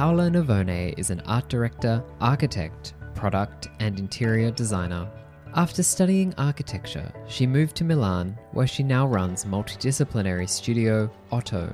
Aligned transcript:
Paola 0.00 0.30
Navone 0.30 0.98
is 0.98 1.10
an 1.10 1.20
art 1.26 1.50
director, 1.50 2.02
architect, 2.22 2.94
product, 3.14 3.68
and 3.80 3.98
interior 3.98 4.50
designer. 4.50 5.06
After 5.54 5.82
studying 5.82 6.32
architecture, 6.38 7.12
she 7.28 7.46
moved 7.46 7.76
to 7.76 7.84
Milan, 7.84 8.34
where 8.52 8.66
she 8.66 8.82
now 8.82 9.06
runs 9.06 9.44
multidisciplinary 9.44 10.48
studio 10.48 11.10
Otto. 11.30 11.70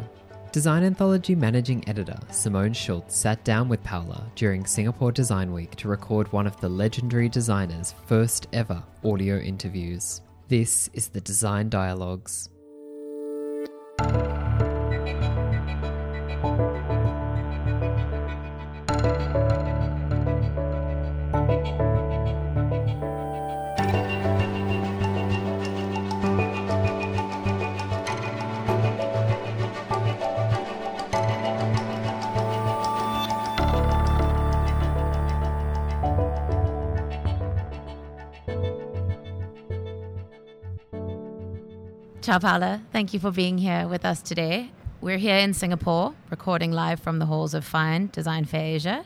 Design 0.50 0.82
Anthology 0.82 1.36
managing 1.36 1.88
editor 1.88 2.18
Simone 2.32 2.72
Schultz 2.72 3.16
sat 3.16 3.44
down 3.44 3.68
with 3.68 3.84
Paola 3.84 4.28
during 4.34 4.66
Singapore 4.66 5.12
Design 5.12 5.52
Week 5.52 5.76
to 5.76 5.86
record 5.86 6.32
one 6.32 6.48
of 6.48 6.60
the 6.60 6.68
legendary 6.68 7.28
designer's 7.28 7.94
first 8.06 8.48
ever 8.52 8.82
audio 9.04 9.38
interviews. 9.38 10.20
This 10.48 10.90
is 10.94 11.06
the 11.06 11.20
Design 11.20 11.68
Dialogues. 11.68 12.48
Ciao, 42.26 42.40
Paola. 42.40 42.82
Thank 42.90 43.14
you 43.14 43.20
for 43.20 43.30
being 43.30 43.56
here 43.56 43.86
with 43.86 44.04
us 44.04 44.20
today. 44.20 44.72
We're 45.00 45.16
here 45.16 45.36
in 45.36 45.54
Singapore, 45.54 46.12
recording 46.28 46.72
live 46.72 46.98
from 46.98 47.20
the 47.20 47.26
halls 47.26 47.54
of 47.54 47.64
FIND 47.64 48.10
Design 48.10 48.44
Fair 48.44 48.64
Asia. 48.74 49.04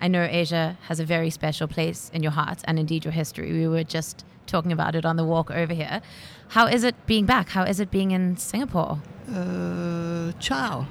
I 0.00 0.08
know 0.08 0.22
Asia 0.24 0.78
has 0.88 0.98
a 0.98 1.04
very 1.04 1.28
special 1.28 1.68
place 1.68 2.10
in 2.14 2.22
your 2.22 2.32
heart 2.32 2.62
and 2.64 2.78
indeed 2.78 3.04
your 3.04 3.12
history. 3.12 3.52
We 3.52 3.68
were 3.68 3.84
just 3.84 4.24
talking 4.46 4.72
about 4.72 4.94
it 4.94 5.04
on 5.04 5.16
the 5.16 5.24
walk 5.24 5.50
over 5.50 5.74
here. 5.74 6.00
How 6.48 6.66
is 6.66 6.82
it 6.82 6.94
being 7.04 7.26
back? 7.26 7.50
How 7.50 7.64
is 7.64 7.78
it 7.78 7.90
being 7.90 8.12
in 8.12 8.38
Singapore? 8.38 9.02
Uh, 9.30 10.32
ciao, 10.40 10.86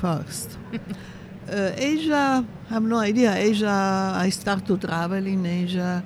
first. 0.00 0.56
uh, 1.50 1.72
Asia, 1.74 2.46
I 2.46 2.72
have 2.72 2.84
no 2.84 2.98
idea. 2.98 3.34
Asia, 3.34 4.12
I 4.14 4.28
start 4.28 4.68
to 4.68 4.78
travel 4.78 5.26
in 5.26 5.44
Asia 5.44 6.04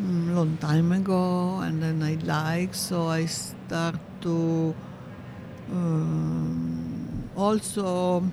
mm, 0.00 0.36
long 0.36 0.56
time 0.58 0.92
ago, 0.92 1.58
and 1.58 1.82
then 1.82 2.00
I 2.00 2.14
like, 2.24 2.74
so 2.74 3.08
I 3.08 3.26
start 3.26 3.96
to 4.22 4.74
um, 5.70 7.28
also 7.36 8.24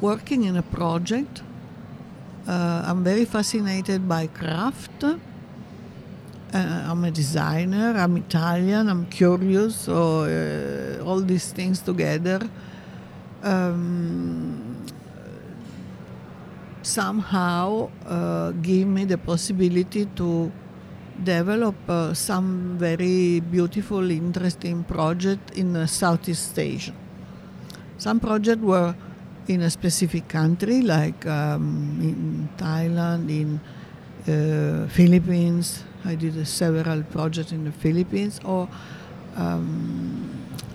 working 0.00 0.44
in 0.44 0.56
a 0.56 0.62
project. 0.62 1.42
Uh, 2.46 2.84
I'm 2.86 3.02
very 3.04 3.24
fascinated 3.24 4.08
by 4.08 4.26
craft. 4.26 5.04
Uh, 5.04 5.16
I'm 6.52 7.04
a 7.04 7.10
designer. 7.10 7.94
I'm 7.96 8.16
Italian. 8.16 8.88
I'm 8.88 9.06
curious. 9.06 9.74
So 9.76 10.24
uh, 10.24 11.04
all 11.04 11.20
these 11.20 11.52
things 11.52 11.80
together 11.80 12.48
um, 13.42 14.86
somehow 16.82 17.90
uh, 18.06 18.50
give 18.52 18.86
me 18.88 19.04
the 19.04 19.18
possibility 19.18 20.06
to 20.16 20.50
develop 21.22 21.74
uh, 21.88 22.14
some 22.14 22.76
very 22.78 23.40
beautiful, 23.40 24.10
interesting 24.10 24.84
project 24.84 25.56
in 25.56 25.76
uh, 25.76 25.86
Southeast 25.86 26.58
Asia. 26.58 26.94
Some 27.98 28.20
projects 28.20 28.62
were 28.62 28.94
in 29.46 29.62
a 29.62 29.70
specific 29.70 30.28
country, 30.28 30.82
like 30.82 31.26
um, 31.26 31.98
in 32.00 32.48
Thailand, 32.56 33.30
in 33.30 33.60
uh, 34.26 34.88
Philippines. 34.88 35.84
I 36.04 36.14
did 36.14 36.46
several 36.46 37.02
projects 37.04 37.52
in 37.52 37.64
the 37.64 37.72
Philippines 37.72 38.40
or 38.44 38.68
um, 39.36 40.30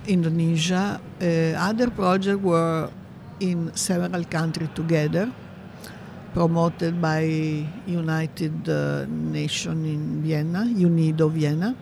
Indonesia. 0.06 1.00
Uh, 1.20 1.54
other 1.58 1.90
projects 1.90 2.42
were 2.42 2.90
in 3.40 3.74
several 3.74 4.24
countries 4.24 4.68
together 4.74 5.32
promoted 6.32 7.00
by 7.00 7.22
United 7.86 8.68
uh, 8.68 9.06
Nation 9.08 9.84
in 9.84 10.22
Vienna, 10.22 10.64
UNIDO 10.66 11.30
Vienna. 11.30 11.76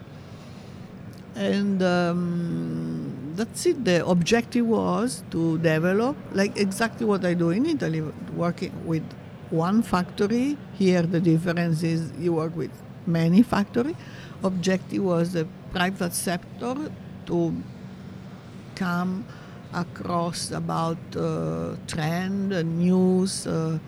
And 1.35 1.83
um, 1.83 3.33
that's 3.37 3.67
it. 3.67 3.85
The 3.85 4.05
objective 4.07 4.67
was 4.67 5.23
to 5.31 5.59
develop, 5.59 6.17
like 6.33 6.57
exactly 6.57 7.07
what 7.07 7.25
I 7.25 7.35
do 7.35 7.51
in 7.51 7.67
Italy, 7.67 8.03
working 8.35 8.73
with 8.85 9.05
one 9.51 9.83
factory. 9.83 10.57
Here, 10.75 11.03
the 11.03 11.21
difference 11.21 11.83
is 11.83 12.13
you 12.19 12.33
work 12.33 12.57
with 12.57 12.71
many 13.07 13.43
factories. 13.43 13.97
Objective 14.43 15.03
was 15.03 15.33
the 15.33 15.47
private 15.73 16.13
sector 16.13 16.91
to 17.27 17.63
come 18.75 19.25
across 19.73 20.51
about 20.51 20.99
uh, 21.17 21.77
trend, 21.87 22.53
uh, 22.53 22.63
news, 22.63 23.47
uh, 23.47 23.79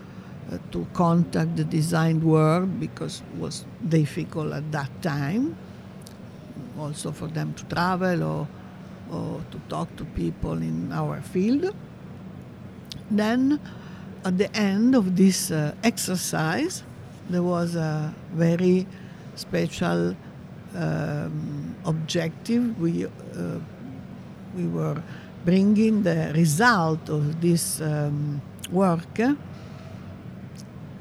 to 0.72 0.86
contact 0.92 1.56
the 1.56 1.64
design 1.64 2.20
world 2.20 2.80
because 2.80 3.20
it 3.20 3.40
was 3.40 3.64
difficult 3.88 4.52
at 4.52 4.70
that 4.72 4.90
time. 5.02 5.56
Also 6.78 7.12
for 7.12 7.28
them 7.28 7.54
to 7.54 7.64
travel 7.66 8.22
or, 8.22 8.48
or 9.12 9.40
to 9.50 9.58
talk 9.68 9.94
to 9.96 10.04
people 10.04 10.52
in 10.52 10.92
our 10.92 11.20
field. 11.20 11.74
Then, 13.10 13.60
at 14.24 14.38
the 14.38 14.54
end 14.56 14.94
of 14.94 15.16
this 15.16 15.50
uh, 15.50 15.74
exercise, 15.82 16.82
there 17.28 17.42
was 17.42 17.74
a 17.74 18.14
very 18.32 18.86
special 19.34 20.16
um, 20.74 21.76
objective. 21.84 22.78
We, 22.80 23.06
uh, 23.06 23.08
we 24.54 24.66
were 24.66 25.02
bringing 25.44 26.02
the 26.02 26.32
result 26.34 27.08
of 27.08 27.40
this 27.40 27.80
um, 27.80 28.40
work 28.70 29.18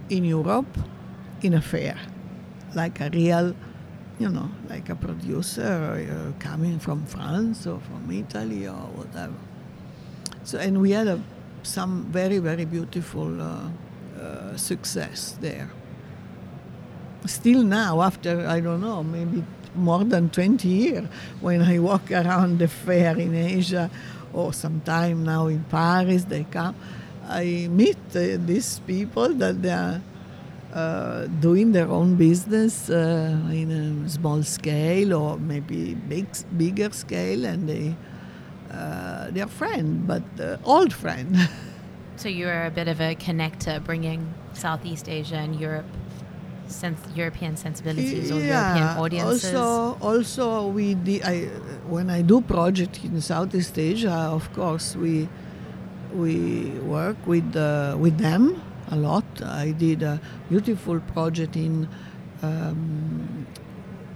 in 0.09 0.25
Europe 0.25 0.77
in 1.41 1.53
a 1.53 1.61
fair, 1.61 1.97
like 2.75 2.99
a 2.99 3.09
real, 3.11 3.55
you 4.19 4.29
know, 4.29 4.49
like 4.69 4.89
a 4.89 4.95
producer 4.95 5.63
uh, 5.63 6.39
coming 6.39 6.79
from 6.79 7.05
France 7.05 7.65
or 7.65 7.79
from 7.79 8.11
Italy 8.11 8.67
or 8.67 8.87
whatever. 8.95 9.35
So, 10.43 10.57
and 10.57 10.81
we 10.81 10.91
had 10.91 11.07
a, 11.07 11.21
some 11.63 12.05
very, 12.11 12.39
very 12.39 12.65
beautiful 12.65 13.41
uh, 13.41 13.69
uh, 14.19 14.57
success 14.57 15.37
there. 15.39 15.69
Still 17.25 17.63
now, 17.63 18.01
after, 18.01 18.47
I 18.47 18.59
don't 18.59 18.81
know, 18.81 19.03
maybe 19.03 19.43
more 19.75 20.03
than 20.03 20.29
20 20.29 20.67
years, 20.67 21.07
when 21.41 21.61
I 21.61 21.79
walk 21.79 22.11
around 22.11 22.59
the 22.59 22.67
fair 22.67 23.17
in 23.17 23.35
Asia 23.35 23.89
or 24.33 24.53
sometime 24.53 25.23
now 25.23 25.47
in 25.47 25.63
Paris, 25.65 26.25
they 26.25 26.45
come 26.45 26.75
I 27.29 27.67
meet 27.69 27.97
uh, 28.15 28.37
these 28.45 28.79
people 28.87 29.33
that 29.35 29.61
they 29.61 29.71
are 29.71 30.01
uh, 30.73 31.27
doing 31.39 31.71
their 31.71 31.87
own 31.87 32.15
business 32.15 32.89
uh, 32.89 33.39
in 33.51 33.71
a 33.71 34.09
small 34.09 34.43
scale 34.43 35.13
or 35.13 35.37
maybe 35.37 35.93
big, 35.93 36.27
bigger 36.57 36.91
scale, 36.91 37.45
and 37.45 37.69
they 37.69 37.95
uh, 38.71 39.31
they're 39.31 39.47
friend, 39.47 40.05
but 40.07 40.23
uh, 40.39 40.57
old 40.63 40.93
friend. 40.93 41.37
so 42.17 42.29
you're 42.29 42.65
a 42.65 42.71
bit 42.71 42.87
of 42.87 42.99
a 43.01 43.15
connector, 43.15 43.83
bringing 43.83 44.33
Southeast 44.53 45.09
Asia 45.09 45.37
and 45.37 45.59
Europe. 45.59 45.85
Sense, 46.67 46.99
European 47.15 47.57
sensibilities 47.57 48.31
or 48.31 48.39
yeah, 48.39 48.75
European 48.75 49.03
audiences. 49.03 49.55
Also, 49.55 49.97
also 50.05 50.67
we 50.67 50.95
I, 51.23 51.45
when 51.89 52.11
I 52.11 52.21
do 52.21 52.41
project 52.41 53.03
in 53.03 53.19
Southeast 53.21 53.79
Asia, 53.79 54.29
of 54.31 54.53
course 54.53 54.95
we 54.95 55.27
we 56.13 56.69
work 56.79 57.17
with 57.25 57.55
uh, 57.55 57.95
with 57.99 58.17
them 58.17 58.61
a 58.91 58.95
lot. 58.95 59.25
I 59.43 59.71
did 59.71 60.03
a 60.03 60.19
beautiful 60.49 60.99
project 60.99 61.55
in 61.55 61.87
um, 62.41 63.47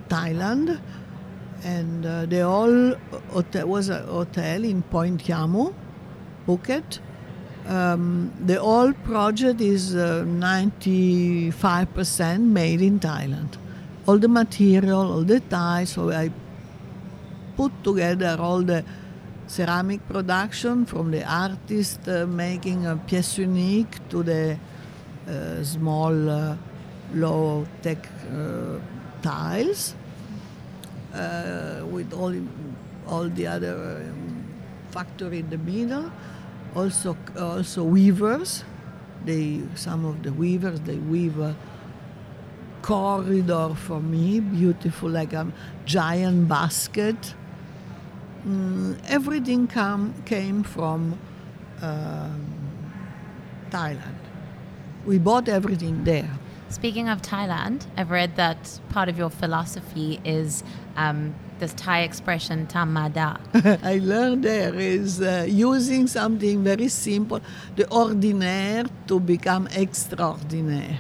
Thailand, 0.10 0.80
and 1.64 2.06
uh, 2.06 2.26
the 2.26 2.42
whole 2.42 2.96
hotel 3.32 3.68
was 3.68 3.90
a 3.90 4.02
hotel 4.04 4.64
in 4.64 4.82
Point 4.84 5.24
Yamu, 5.24 5.74
Phuket. 6.48 7.00
Um, 7.68 8.34
the 8.46 8.60
whole 8.60 8.92
project 8.92 9.62
is 9.62 9.96
uh, 9.96 10.26
95% 10.28 12.42
made 12.42 12.82
in 12.82 13.00
Thailand. 13.00 13.58
All 14.06 14.18
the 14.18 14.28
material, 14.28 15.14
all 15.14 15.24
the 15.24 15.40
ties. 15.40 15.92
So 15.92 16.12
I 16.12 16.30
put 17.56 17.72
together 17.84 18.36
all 18.40 18.62
the 18.62 18.84
ceramic 19.56 20.02
production 20.08 20.86
from 20.86 21.12
the 21.12 21.24
artist 21.24 22.00
uh, 22.08 22.26
making 22.26 22.86
a 22.86 22.96
pièce 23.08 23.38
unique 23.38 23.96
to 24.10 24.24
the 24.24 24.58
uh, 25.28 25.64
small 25.64 26.30
uh, 26.30 26.56
low 27.14 27.66
tech 27.82 28.10
tiles 29.22 29.96
with 31.96 32.10
all 32.14 32.34
all 33.08 33.30
the 33.30 33.46
other 33.46 33.76
um, 33.76 34.44
factory 34.90 35.40
in 35.40 35.50
the 35.50 35.58
middle 35.58 36.12
also 36.76 37.16
also 37.38 37.84
weavers 37.84 38.64
They 39.26 39.62
some 39.76 40.06
of 40.06 40.22
the 40.24 40.34
weavers 40.34 40.80
they 40.82 40.98
weave 40.98 41.40
a 41.40 41.56
corridor 42.82 43.74
for 43.76 44.02
me, 44.02 44.42
beautiful 44.42 45.10
like 45.10 45.34
a 45.34 45.48
giant 45.86 46.48
basket. 46.48 47.34
Mm, 48.46 49.00
everything 49.08 49.68
come, 49.68 50.14
came 50.26 50.64
from 50.64 51.18
um, 51.82 52.46
Thailand. 53.70 54.18
We 55.06 55.18
bought 55.18 55.48
everything 55.48 56.04
there. 56.04 56.30
Speaking 56.70 57.08
of 57.08 57.22
Thailand, 57.22 57.86
I've 57.96 58.10
read 58.10 58.36
that 58.36 58.80
part 58.90 59.08
of 59.08 59.18
your 59.18 59.30
philosophy 59.30 60.20
is 60.26 60.64
um, 60.98 61.36
this 61.60 61.74
Thai 61.74 62.02
expression 62.02 62.68
tamada. 62.68 63.40
I 63.84 64.00
learned 64.00 64.44
there 64.44 64.74
is 64.76 65.22
uh, 65.22 65.46
using 65.48 66.08
something 66.08 66.64
very 66.64 66.88
simple, 66.88 67.42
the 67.76 67.88
ordinaire, 67.90 68.86
to 69.08 69.20
become 69.20 69.68
extraordinaire. 69.68 71.00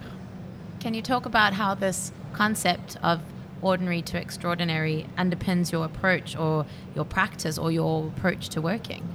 Can 0.79 0.93
you 0.93 1.01
talk 1.01 1.25
about 1.25 1.53
how 1.53 1.73
this 1.73 2.11
concept 2.33 2.97
of 3.03 3.19
ordinary 3.63 4.01
to 4.03 4.17
extraordinary 4.17 5.07
underpins 5.17 5.71
your 5.71 5.85
approach 5.85 6.35
or 6.35 6.65
your 6.95 7.05
practice 7.05 7.57
or 7.57 7.71
your 7.71 8.07
approach 8.07 8.49
to 8.49 8.61
working? 8.61 9.07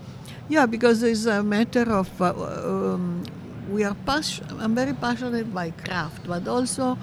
Yeah, 0.49 0.67
because 0.67 1.03
it's 1.03 1.27
a 1.27 1.43
matter 1.43 1.93
of 1.93 2.09
uh, 2.23 2.33
um, 2.33 3.25
we 3.69 3.85
are 3.85 3.95
passion. 4.07 4.47
I'm 4.59 4.75
very 4.75 4.95
passionate 4.95 5.53
by 5.53 5.71
craft, 5.71 6.27
but 6.27 6.49
also 6.49 6.99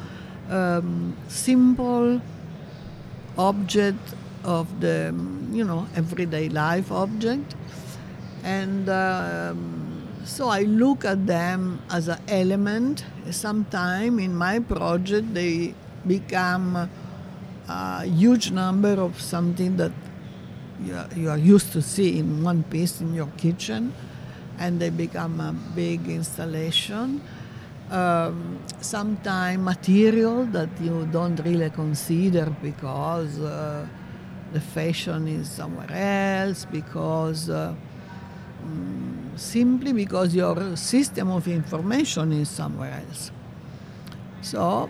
um, 0.49 1.15
simple 1.27 2.21
object 3.37 4.15
of 4.43 4.79
the 4.81 5.13
you 5.51 5.63
know 5.63 5.87
everyday 5.95 6.49
life 6.49 6.91
object, 6.91 7.55
and 8.43 8.89
um, 8.89 10.07
so 10.23 10.49
I 10.49 10.61
look 10.61 11.05
at 11.05 11.27
them 11.27 11.81
as 11.91 12.07
an 12.07 12.19
element. 12.27 13.05
Sometime 13.29 14.19
in 14.19 14.35
my 14.35 14.59
project, 14.59 15.33
they 15.33 15.73
become 16.07 16.89
a 17.67 18.05
huge 18.05 18.51
number 18.51 18.93
of 19.01 19.19
something 19.19 19.77
that 19.77 19.91
you 21.15 21.29
are, 21.29 21.37
used 21.37 21.71
to 21.71 21.81
see 21.81 22.19
in 22.19 22.43
one 22.43 22.63
piece 22.63 23.01
in 23.01 23.13
your 23.13 23.29
kitchen, 23.37 23.93
and 24.59 24.79
they 24.79 24.89
become 24.89 25.39
a 25.39 25.53
big 25.75 26.07
installation. 26.07 27.21
Um, 27.89 28.59
sometimes 28.81 29.63
material 29.63 30.45
that 30.47 30.69
you 30.81 31.07
don't 31.11 31.39
really 31.45 31.69
consider 31.69 32.53
because 32.61 33.39
uh, 33.39 33.87
the 34.53 34.59
fashion 34.59 35.27
is 35.27 35.49
somewhere 35.49 35.91
else, 35.91 36.65
because 36.65 37.49
uh, 37.49 37.73
mm, 38.65 39.39
simply 39.39 39.93
because 39.93 40.35
your 40.35 40.75
system 40.75 41.31
of 41.31 41.47
information 41.47 42.31
is 42.33 42.49
somewhere 42.49 43.03
else. 43.07 43.31
So 44.41 44.89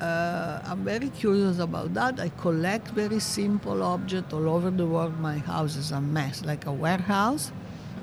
uh, 0.00 0.60
I'm 0.64 0.84
very 0.84 1.08
curious 1.08 1.58
about 1.58 1.94
that. 1.94 2.20
I 2.20 2.28
collect 2.28 2.88
very 2.88 3.18
simple 3.20 3.82
objects 3.82 4.32
all 4.34 4.48
over 4.48 4.70
the 4.70 4.86
world. 4.86 5.18
My 5.18 5.38
house 5.38 5.76
is 5.76 5.90
a 5.90 6.00
mess, 6.00 6.44
like 6.44 6.66
a 6.66 6.72
warehouse. 6.72 7.52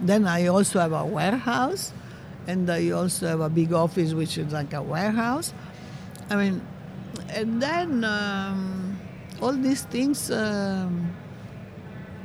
Then 0.02 0.28
I 0.28 0.48
also 0.48 0.80
have 0.80 0.92
a 0.92 1.06
warehouse, 1.06 1.94
and 2.48 2.70
I 2.70 2.90
also 2.90 3.28
have 3.28 3.42
a 3.42 3.50
big 3.50 3.74
office, 3.74 4.14
which 4.14 4.38
is 4.38 4.52
like 4.52 4.74
a 4.74 4.82
warehouse. 4.82 5.54
I 6.30 6.36
mean, 6.36 6.66
and 7.30 7.62
then 7.62 8.04
um, 8.04 9.00
all 9.42 9.54
these 9.54 9.84
things 9.84 10.32
um, 10.32 11.14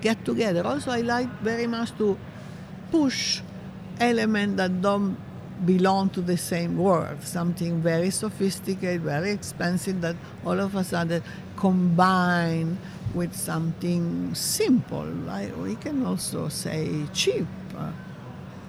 get 0.00 0.24
together. 0.24 0.64
Also, 0.64 0.90
I 0.90 1.02
like 1.02 1.28
very 1.40 1.66
much 1.66 1.96
to 1.98 2.18
push 2.90 3.42
elements 4.00 4.56
that 4.56 4.80
don't 4.80 5.16
belong 5.64 6.10
to 6.10 6.20
the 6.20 6.36
same 6.36 6.78
world. 6.78 7.22
Something 7.22 7.80
very 7.80 8.10
sophisticated, 8.10 9.02
very 9.02 9.30
expensive 9.30 10.00
that 10.00 10.16
all 10.44 10.58
of 10.60 10.74
a 10.74 10.84
sudden 10.84 11.22
combine 11.56 12.78
with 13.14 13.34
something 13.34 14.34
simple. 14.34 15.04
Like 15.04 15.56
we 15.56 15.76
can 15.76 16.04
also 16.04 16.48
say 16.48 16.88
cheap 17.12 17.46
uh, 17.76 17.90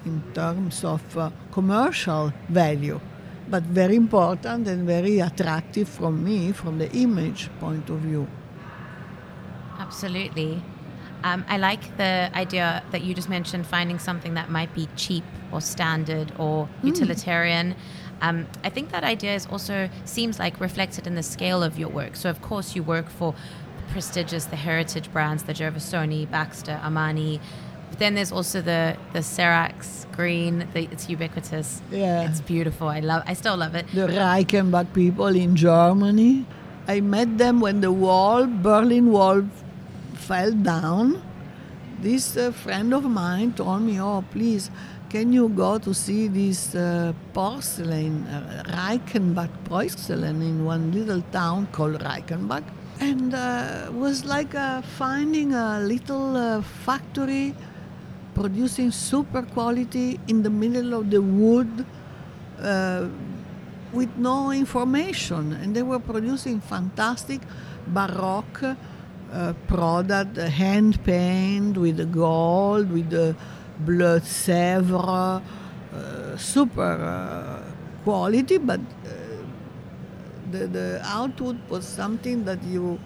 in 0.04 0.22
terms 0.34 0.84
of 0.84 1.02
uh, 1.16 1.30
commercial 1.52 2.32
value, 2.48 3.00
but 3.48 3.62
very 3.64 3.96
important 3.96 4.66
and 4.66 4.86
very 4.86 5.20
attractive 5.20 5.88
from 5.88 6.24
me, 6.24 6.52
from 6.52 6.78
the 6.78 6.90
image 6.92 7.50
point 7.60 7.88
of 7.90 7.98
view. 7.98 8.26
Absolutely. 9.78 10.62
Um, 11.22 11.44
I 11.48 11.58
like 11.58 11.96
the 11.96 12.30
idea 12.34 12.82
that 12.92 13.02
you 13.02 13.14
just 13.14 13.28
mentioned 13.28 13.66
finding 13.66 13.98
something 13.98 14.34
that 14.34 14.50
might 14.50 14.74
be 14.74 14.88
cheap 14.96 15.24
or 15.52 15.60
standard 15.60 16.32
or 16.38 16.68
utilitarian. 16.82 17.74
Um, 18.22 18.46
I 18.64 18.70
think 18.70 18.90
that 18.90 19.04
idea 19.04 19.34
is 19.34 19.46
also 19.46 19.88
seems 20.04 20.38
like 20.38 20.60
reflected 20.60 21.06
in 21.06 21.14
the 21.14 21.22
scale 21.22 21.62
of 21.62 21.78
your 21.78 21.88
work. 21.88 22.16
So, 22.16 22.30
of 22.30 22.42
course, 22.42 22.74
you 22.76 22.82
work 22.82 23.08
for 23.08 23.34
prestigious, 23.90 24.44
the 24.46 24.56
heritage 24.56 25.12
brands, 25.12 25.42
the 25.44 25.52
Gervasoni, 25.54 26.30
Baxter, 26.30 26.78
Armani. 26.82 27.40
But 27.88 27.98
then 27.98 28.14
there's 28.14 28.32
also 28.32 28.60
the 28.60 28.96
the 29.12 29.20
Serax 29.20 30.10
green. 30.12 30.68
The, 30.74 30.88
it's 30.92 31.08
ubiquitous. 31.08 31.82
Yeah. 31.90 32.28
it's 32.28 32.40
beautiful. 32.40 32.88
I 32.88 33.00
love. 33.00 33.22
I 33.26 33.34
still 33.34 33.56
love 33.56 33.74
it. 33.74 33.86
the 33.92 34.06
Reichenbach 34.06 34.92
people 34.92 35.34
in 35.34 35.56
Germany. 35.56 36.46
I 36.88 37.00
met 37.00 37.38
them 37.38 37.60
when 37.60 37.80
the 37.80 37.92
wall, 37.92 38.46
Berlin 38.46 39.12
Wall, 39.12 39.44
fell 40.30 40.52
down. 40.52 41.20
This 42.00 42.36
uh, 42.36 42.52
friend 42.52 42.94
of 42.94 43.04
mine 43.04 43.52
told 43.60 43.82
me, 43.82 43.94
"Oh, 44.00 44.22
please, 44.34 44.70
can 45.14 45.32
you 45.36 45.48
go 45.48 45.70
to 45.86 45.92
see 45.92 46.28
this 46.28 46.60
uh, 46.74 47.12
porcelain, 47.38 48.14
uh, 48.26 48.62
Reichenbach 48.76 49.50
porcelain, 49.64 50.38
in 50.50 50.64
one 50.64 50.92
little 50.98 51.22
town 51.38 51.66
called 51.72 51.98
Reichenbach?" 52.08 52.62
And 53.00 53.34
uh, 53.34 53.90
was 54.04 54.24
like 54.24 54.54
uh, 54.54 54.82
finding 55.00 55.52
a 55.52 55.80
little 55.80 56.36
uh, 56.36 56.62
factory 56.86 57.54
producing 58.34 58.92
super 58.92 59.42
quality 59.42 60.20
in 60.28 60.44
the 60.44 60.54
middle 60.62 60.94
of 61.00 61.10
the 61.10 61.20
wood. 61.20 61.84
Uh, 62.60 63.08
with 63.92 64.16
no 64.16 64.52
information, 64.52 65.52
and 65.60 65.74
they 65.74 65.82
were 65.82 65.98
producing 65.98 66.60
fantastic 66.60 67.40
Baroque 67.88 68.76
uh, 69.32 69.52
product, 69.66 70.38
uh, 70.38 70.48
hand 70.48 71.02
painted 71.04 71.76
with 71.76 72.12
gold, 72.12 72.90
with 72.90 73.10
the 73.10 73.34
bleu 73.78 74.20
Sèvres, 74.20 75.42
uh, 75.94 76.36
super 76.36 76.82
uh, 76.82 77.62
quality, 78.04 78.58
but 78.58 78.80
the, 80.50 80.66
the 80.66 81.00
output 81.04 81.56
was 81.68 81.86
something 81.86 82.44
that 82.44 82.62
you 82.64 82.98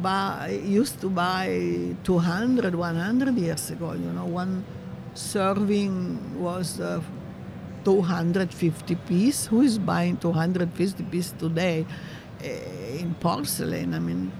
buy, 0.00 0.60
used 0.64 1.00
to 1.00 1.08
buy 1.08 1.94
200, 2.04 2.74
100 2.74 3.36
years 3.36 3.70
ago. 3.70 3.92
You 3.92 4.12
know, 4.12 4.24
one 4.24 4.64
serving 5.14 6.40
was 6.40 6.80
uh, 6.80 7.02
250 7.84 8.94
piece. 8.94 9.46
Who 9.46 9.62
is 9.62 9.78
buying 9.78 10.16
250 10.16 11.04
piece 11.04 11.32
today 11.32 11.86
eh, 12.42 12.98
in 12.98 13.14
porcelain? 13.14 13.94
I 13.94 13.98
mean, 13.98 14.32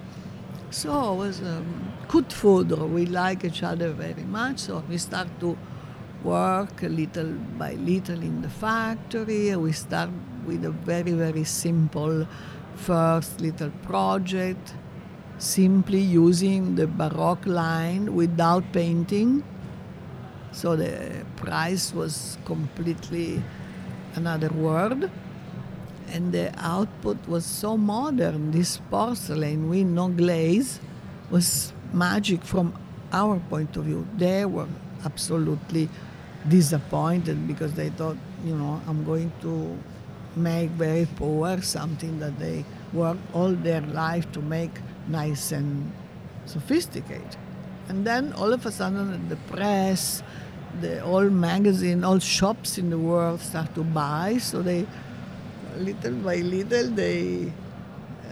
so 0.71 1.15
it 1.15 1.17
was 1.17 1.41
um, 1.43 1.93
good 2.09 2.33
food. 2.33 2.71
We 2.71 3.07
like 3.07 3.45
each 3.45 3.63
other 3.63 3.91
very 3.91 4.25
much. 4.25 4.59
So 4.61 4.83
we 4.89 4.99
start 4.99 5.29
to 5.41 5.59
work 6.23 6.83
little 6.83 7.33
by 7.59 7.75
little 7.75 8.23
in 8.23 8.43
the 8.43 8.49
factory. 8.49 9.55
We 9.57 9.73
start 9.73 10.11
with 10.47 10.65
a 10.65 10.71
very, 10.71 11.13
very 11.13 11.45
simple 11.45 12.27
first 12.77 13.41
little 13.41 13.71
project, 13.83 14.75
simply 15.39 16.01
using 16.01 16.77
the 16.77 16.87
Baroque 16.87 17.47
line 17.47 18.15
without 18.15 18.73
painting. 18.73 19.43
So 20.53 20.77
the 20.77 21.25
price 21.37 21.93
was 21.93 22.39
completely 22.45 23.43
another 24.15 24.49
word. 24.49 25.11
And 26.13 26.33
the 26.33 26.53
output 26.59 27.17
was 27.29 27.45
so 27.47 27.77
modern. 27.77 28.51
This 28.51 28.79
porcelain 28.91 29.69
with 29.71 29.87
no 29.87 30.09
glaze 30.09 30.81
was 31.31 31.73
magic 31.93 32.43
from 32.43 32.75
our 33.13 33.39
point 33.49 33.77
of 33.77 33.85
view. 33.85 34.07
They 34.17 34.45
were 34.45 34.69
absolutely 35.05 35.89
disappointed 36.49 37.47
because 37.47 37.75
they 37.75 37.91
thought, 37.91 38.17
you 38.45 38.57
know, 38.57 38.81
I'm 38.89 39.05
going 39.05 39.33
to 39.43 39.79
make 40.37 40.71
very 40.71 41.07
poor 41.17 41.61
something 41.63 42.19
that 42.21 42.39
they 42.39 42.65
worked 42.93 43.21
all 43.35 43.53
their 43.53 43.81
life 43.81 44.31
to 44.33 44.41
make 44.41 44.71
nice 45.09 45.53
and 45.53 45.93
sophisticated. 46.47 47.37
And 47.89 48.07
then 48.07 48.33
all 48.35 48.53
of 48.53 48.65
a 48.67 48.71
sudden, 48.71 49.29
the 49.29 49.37
press, 49.53 50.23
the 50.81 51.05
all 51.05 51.29
magazine, 51.29 52.05
all 52.05 52.19
shops 52.19 52.79
in 52.79 52.91
the 52.91 52.99
world 52.99 53.41
start 53.41 53.75
to 53.75 53.83
buy. 53.83 54.39
So 54.39 54.63
they, 54.63 54.87
little 55.79 56.15
by 56.15 56.37
little, 56.37 56.91
they 56.91 57.53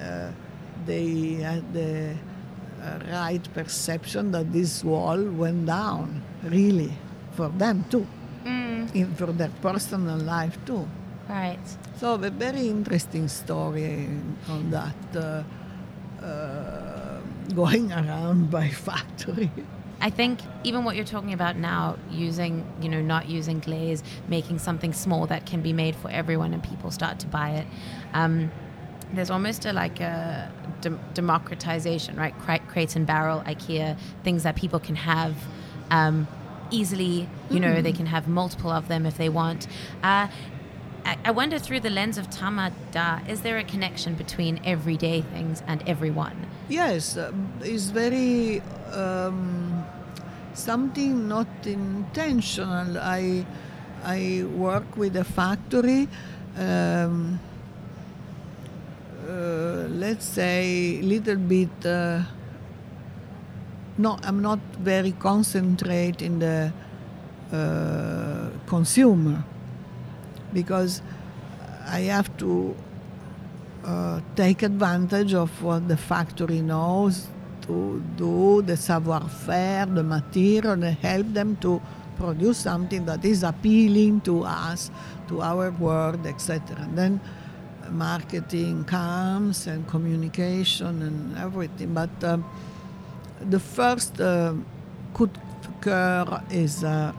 uh, 0.00 0.30
they 0.86 1.34
had 1.42 1.72
the 1.72 2.14
uh, 2.82 2.98
right 3.10 3.42
perception 3.54 4.32
that 4.32 4.52
this 4.52 4.84
wall 4.84 5.22
went 5.22 5.66
down, 5.66 6.22
really, 6.42 6.92
for 7.32 7.48
them 7.48 7.84
too. 7.90 8.06
Mm. 8.44 8.94
in, 8.94 9.14
for 9.14 9.32
their 9.32 9.50
personal 9.60 10.16
life 10.18 10.56
too. 10.64 10.88
Right. 11.28 11.60
So 11.98 12.14
a 12.14 12.30
very 12.30 12.68
interesting 12.68 13.28
story 13.28 14.08
on 14.48 14.70
that 14.70 14.96
uh, 15.14 15.42
uh, 16.24 17.20
going 17.54 17.92
around 17.92 18.50
by 18.50 18.68
factory. 18.68 19.50
I 20.00 20.10
think 20.10 20.40
even 20.64 20.84
what 20.84 20.94
you're 20.96 21.04
talking 21.04 21.32
about 21.32 21.56
now, 21.56 21.96
using, 22.10 22.64
you 22.80 22.88
know, 22.88 23.00
not 23.00 23.28
using 23.28 23.58
glaze, 23.58 24.02
making 24.28 24.60
something 24.60 24.92
small 24.92 25.26
that 25.26 25.44
can 25.46 25.60
be 25.60 25.72
made 25.72 25.96
for 25.96 26.10
everyone 26.10 26.54
and 26.54 26.62
people 26.62 26.90
start 26.90 27.18
to 27.20 27.26
buy 27.26 27.50
it. 27.50 27.66
Um, 28.14 28.50
there's 29.12 29.30
almost 29.30 29.64
a 29.64 29.72
like 29.72 30.00
a 30.00 30.52
de- 30.80 30.98
democratization, 31.14 32.16
right? 32.16 32.34
Crate 32.38 32.94
and 32.94 33.06
barrel, 33.06 33.40
IKEA, 33.40 33.98
things 34.22 34.42
that 34.42 34.54
people 34.54 34.78
can 34.78 34.96
have 34.96 35.34
um, 35.90 36.28
easily. 36.70 37.28
You 37.50 37.60
know, 37.60 37.80
they 37.80 37.92
can 37.92 38.06
have 38.06 38.28
multiple 38.28 38.70
of 38.70 38.88
them 38.88 39.06
if 39.06 39.16
they 39.16 39.30
want. 39.30 39.66
Uh, 40.02 40.28
I, 41.04 41.16
I 41.24 41.30
wonder 41.30 41.58
through 41.58 41.80
the 41.80 41.90
lens 41.90 42.18
of 42.18 42.28
Tamada, 42.28 43.26
is 43.28 43.40
there 43.40 43.56
a 43.56 43.64
connection 43.64 44.14
between 44.14 44.60
everyday 44.64 45.22
things 45.22 45.62
and 45.66 45.82
everyone? 45.88 46.46
Yes, 46.68 47.16
uh, 47.16 47.32
it's 47.62 47.86
very 47.86 48.60
um, 48.92 49.77
something 50.58 51.28
not 51.28 51.46
intentional. 51.64 52.98
I 52.98 53.46
I 54.04 54.44
work 54.54 54.96
with 54.96 55.16
a 55.16 55.24
factory. 55.24 56.08
Um, 56.56 57.40
uh, 59.28 59.86
let's 59.88 60.24
say 60.24 60.98
a 60.98 61.02
little 61.02 61.36
bit. 61.36 61.86
Uh, 61.86 62.22
no, 63.96 64.18
I'm 64.22 64.42
not 64.42 64.60
very 64.78 65.12
concentrate 65.12 66.22
in 66.22 66.38
the 66.38 66.72
uh, 67.52 68.50
consumer 68.66 69.44
because 70.52 71.02
I 71.86 72.00
have 72.00 72.36
to 72.38 72.76
uh, 73.84 74.20
take 74.36 74.62
advantage 74.62 75.34
of 75.34 75.62
what 75.62 75.88
the 75.88 75.96
factory 75.96 76.60
knows 76.60 77.28
to 77.68 78.02
do, 78.16 78.62
the 78.62 78.76
savoir-faire, 78.76 79.86
the 79.86 80.02
material, 80.02 80.72
and 80.72 80.84
help 80.84 81.26
them 81.32 81.56
to 81.56 81.80
produce 82.16 82.58
something 82.58 83.04
that 83.04 83.24
is 83.24 83.44
appealing 83.44 84.20
to 84.22 84.42
us, 84.42 84.90
to 85.28 85.40
our 85.40 85.70
world, 85.70 86.26
etc. 86.26 86.76
And 86.80 86.98
then 86.98 87.20
marketing 87.90 88.84
comes 88.84 89.66
and 89.66 89.86
communication 89.86 91.02
and 91.02 91.38
everything. 91.38 91.94
But 91.94 92.10
uh, 92.22 92.38
the 93.40 93.60
first 93.60 94.20
uh, 94.20 94.54
coup 95.14 95.30
de 95.80 96.42
is 96.50 96.82
uh, 96.82 97.12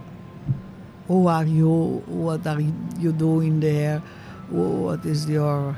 who 1.07 1.27
are 1.27 1.45
you? 1.45 2.03
What 2.05 2.45
are 2.45 2.61
you 2.99 3.11
doing 3.11 3.59
there? 3.59 4.01
What 4.49 5.05
is 5.05 5.29
your 5.29 5.75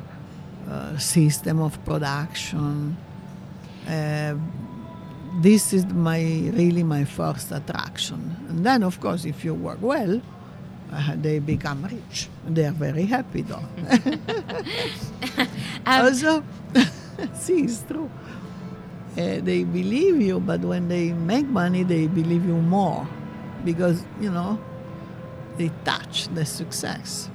uh, 0.67 0.97
system 0.97 1.61
of 1.61 1.83
production? 1.85 2.97
This 5.39 5.73
is 5.73 5.85
my 5.85 6.19
really 6.53 6.83
my 6.83 7.05
first 7.05 7.51
attraction. 7.51 8.35
And 8.49 8.65
then, 8.65 8.83
of 8.83 8.99
course, 8.99 9.25
if 9.25 9.45
you 9.45 9.53
work 9.53 9.79
well, 9.81 10.21
uh, 10.91 11.15
they 11.15 11.39
become 11.39 11.83
rich. 11.85 12.27
They 12.45 12.65
are 12.65 12.71
very 12.71 13.05
happy, 13.05 13.43
though. 13.43 13.63
Um, 15.83 16.05
also, 16.05 16.43
see, 17.33 17.61
it's 17.61 17.81
true. 17.83 18.09
Uh, 19.17 19.41
they 19.41 19.63
believe 19.63 20.21
you, 20.21 20.39
but 20.39 20.61
when 20.61 20.87
they 20.87 21.11
make 21.11 21.47
money, 21.47 21.81
they 21.83 22.05
believe 22.07 22.45
you 22.45 22.55
more 22.55 23.07
because 23.65 24.03
you 24.19 24.29
know 24.29 24.59
they 25.57 25.71
touch 25.83 26.27
the 26.35 26.45
success. 26.45 27.29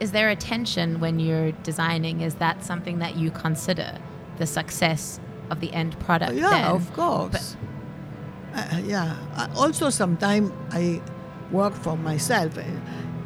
is 0.00 0.12
there 0.12 0.30
a 0.30 0.36
tension 0.36 1.00
when 1.00 1.18
you're 1.18 1.52
designing? 1.62 2.20
Is 2.20 2.36
that 2.36 2.64
something 2.64 2.98
that 3.00 3.16
you 3.16 3.30
consider 3.30 3.98
the 4.38 4.46
success 4.46 5.20
of 5.50 5.60
the 5.60 5.72
end 5.72 5.98
product? 6.00 6.34
yeah, 6.34 6.50
then? 6.50 6.64
of 6.64 6.92
course. 6.92 7.56
Uh, 8.54 8.80
yeah. 8.84 9.16
Uh, 9.36 9.48
also, 9.56 9.90
sometimes 9.90 10.52
I 10.70 11.00
work 11.50 11.74
for 11.74 11.96
myself. 11.96 12.56
uh, 12.58 12.62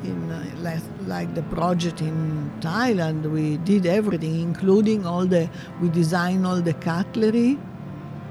In 0.02 0.30
uh, 0.32 0.42
like, 0.58 0.82
like 1.06 1.30
the 1.34 1.46
project 1.54 2.00
in 2.02 2.50
Thailand, 2.60 3.22
we 3.30 3.56
did 3.58 3.86
everything, 3.86 4.40
including 4.40 5.06
all 5.06 5.26
the. 5.26 5.48
We 5.80 5.90
designed 5.90 6.44
all 6.44 6.60
the 6.60 6.74
cutlery 6.74 7.56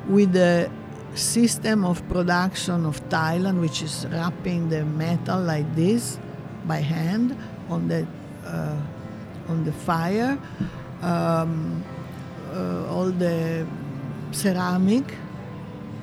with 0.10 0.34
the 0.34 0.70
system 1.16 1.86
of 1.86 2.04
production 2.10 2.86
of 2.86 3.00
Thailand, 3.10 3.62
which 3.62 3.82
is 3.82 4.06
wrapping 4.12 4.68
the 4.70 4.84
metal 4.84 5.40
like 5.40 5.68
this 5.76 6.20
by 6.68 6.84
hand 6.84 7.38
on 7.70 7.88
the 7.88 8.06
uh, 8.46 8.76
on 9.48 9.64
the 9.64 9.72
fire. 9.72 10.38
Um, 11.02 11.84
uh, 12.54 12.86
all 12.94 13.10
the 13.12 13.66
ceramic, 14.32 15.04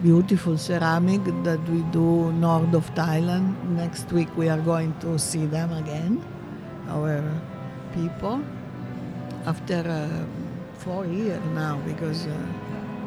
beautiful 0.03 0.57
ceramic 0.59 1.25
that 1.45 1.61
we 1.69 1.83
do 1.91 2.33
north 2.33 2.75
of 2.75 2.95
Thailand. 2.95 3.55
Next 3.71 4.13
week 4.13 4.29
we 4.37 4.49
are 4.49 4.61
going 4.61 4.95
to 5.01 5.19
see 5.19 5.47
them 5.47 5.73
again, 5.73 6.23
our 6.89 7.23
people, 7.95 8.41
after 9.47 9.83
uh, 9.87 10.79
four 10.79 11.07
years 11.07 11.43
now, 11.55 11.81
because 11.87 12.27
uh, 12.27 12.37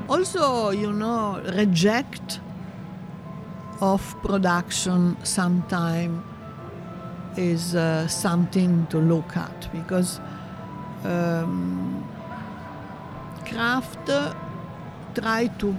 also, 0.09 0.71
you 0.71 0.91
know, 0.91 1.41
reject 1.55 2.39
of 3.79 4.15
production 4.21 5.17
sometime 5.23 6.23
is 7.37 7.75
uh, 7.75 8.07
something 8.07 8.85
to 8.87 8.97
look 8.97 9.37
at 9.37 9.71
because 9.71 10.19
um, 11.03 12.05
craft 13.45 14.09
try 15.15 15.47
to 15.59 15.75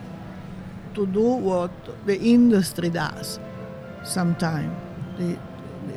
to 0.95 1.07
do 1.07 1.23
what 1.23 1.71
the 2.07 2.19
industry 2.21 2.91
does 2.91 3.41
sometimes 4.05 4.71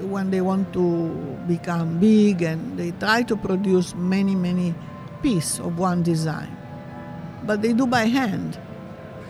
when 0.02 0.32
they 0.32 0.42
want 0.42 0.72
to 0.74 1.10
become 1.48 2.00
big 2.00 2.42
and 2.42 2.78
they 2.78 2.92
try 2.92 3.22
to 3.24 3.36
produce 3.36 3.94
many 3.96 4.36
many 4.36 4.74
pieces 5.22 5.60
of 5.60 5.78
one 5.78 6.04
design. 6.04 6.56
But 7.44 7.62
they 7.62 7.74
do 7.74 7.86
by 7.86 8.06
hand. 8.06 8.60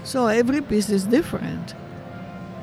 So 0.04 0.28
every 0.28 0.62
piece 0.62 0.90
is 0.90 1.06
different. 1.06 1.76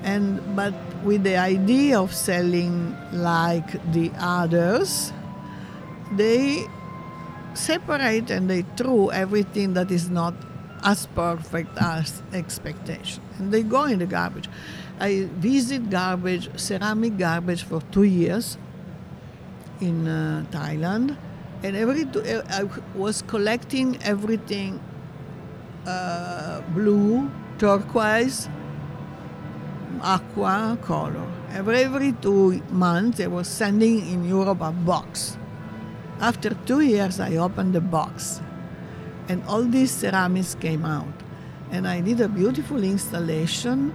And 0.03 0.41
but 0.57 0.75
with 1.05 1.23
the 1.23 1.37
idea 1.37 2.01
of 2.01 2.15
selling 2.15 2.97
like 3.13 3.71
the 3.93 4.11
others 4.19 5.13
they 6.17 6.67
separate 7.55 8.31
and 8.31 8.49
they 8.49 8.63
throw 8.77 9.09
everything 9.09 9.75
that 9.75 9.91
is 9.91 10.11
not 10.11 10.35
as 10.85 11.07
perfect 11.07 11.71
as 11.79 12.23
expectation 12.33 13.23
and 13.39 13.53
they 13.53 13.62
go 13.62 13.85
in 13.85 13.99
the 13.99 14.07
garbage 14.07 14.49
i 15.01 15.29
visit 15.37 15.91
garbage 15.91 16.49
ceramic 16.59 17.17
garbage 17.17 17.62
for 17.62 17.81
two 17.93 18.03
years 18.03 18.59
in 19.81 20.09
uh, 20.09 20.45
thailand 20.51 21.17
and 21.62 21.77
every 21.77 22.05
two, 22.07 22.23
i 22.49 22.65
was 22.95 23.23
collecting 23.23 23.97
everything 24.03 24.81
uh, 25.87 26.61
blue 26.75 27.31
turquoise 27.59 28.49
aqua 30.03 30.79
color. 30.83 31.27
Every, 31.51 31.79
every 31.85 32.12
two 32.12 32.62
months, 32.71 33.21
I 33.21 33.27
was 33.27 33.49
sending 33.49 34.07
in 34.07 34.25
Europe 34.25 34.61
a 34.61 34.73
box. 34.73 35.39
After 36.21 36.51
two 36.67 36.81
years, 36.81 37.21
I 37.21 37.37
opened 37.37 37.75
the 37.75 37.81
box, 37.81 38.41
and 39.29 39.43
all 39.45 39.62
these 39.62 39.91
ceramics 39.91 40.55
came 40.55 40.85
out. 40.85 41.14
And 41.71 41.88
I 41.88 42.00
did 42.00 42.21
a 42.21 42.29
beautiful 42.29 42.83
installation 42.83 43.95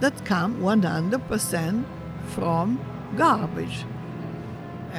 that 0.00 0.24
come 0.24 0.60
100% 0.60 1.84
from 2.34 2.80
garbage. 3.16 3.84
Uh, 4.92 4.98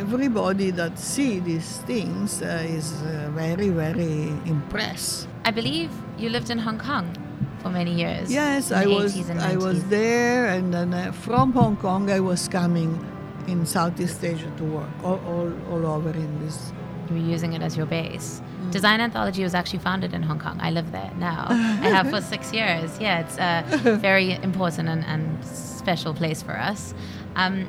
everybody 0.00 0.70
that 0.72 0.98
see 0.98 1.38
these 1.38 1.78
things 1.86 2.42
uh, 2.42 2.62
is 2.66 3.00
uh, 3.02 3.30
very, 3.34 3.68
very 3.68 4.28
impressed. 4.44 5.28
I 5.44 5.50
believe 5.50 5.90
you 6.18 6.28
lived 6.28 6.50
in 6.50 6.58
Hong 6.58 6.78
Kong 6.78 7.14
for 7.60 7.70
many 7.70 7.94
years. 7.94 8.32
Yes, 8.32 8.72
I 8.72 8.86
was 8.86 9.30
I 9.30 9.56
was 9.56 9.84
there, 9.84 10.46
and 10.46 10.74
then 10.74 10.92
uh, 10.92 11.12
from 11.12 11.52
Hong 11.52 11.76
Kong 11.76 12.10
I 12.10 12.20
was 12.20 12.48
coming 12.48 12.98
in 13.46 13.66
Southeast 13.66 14.24
Asia 14.24 14.50
to 14.56 14.64
work 14.64 14.90
all, 15.04 15.20
all, 15.26 15.52
all 15.70 15.86
over 15.86 16.10
in 16.10 16.44
this. 16.44 16.72
You 17.08 17.16
were 17.16 17.30
using 17.34 17.52
it 17.52 17.62
as 17.62 17.76
your 17.76 17.86
base. 17.86 18.42
Mm. 18.60 18.72
Design 18.72 19.00
Anthology 19.00 19.42
was 19.42 19.54
actually 19.54 19.80
founded 19.80 20.12
in 20.14 20.22
Hong 20.22 20.38
Kong. 20.38 20.58
I 20.60 20.70
live 20.70 20.92
there 20.92 21.10
now. 21.18 21.46
I 21.48 21.88
have 21.88 22.10
for 22.10 22.20
six 22.20 22.52
years. 22.52 22.98
Yeah, 23.00 23.20
it's 23.20 23.38
a 23.38 23.96
very 24.00 24.32
important 24.42 24.88
and, 24.88 25.04
and 25.04 25.44
special 25.44 26.14
place 26.14 26.42
for 26.42 26.56
us. 26.56 26.94
Um, 27.36 27.66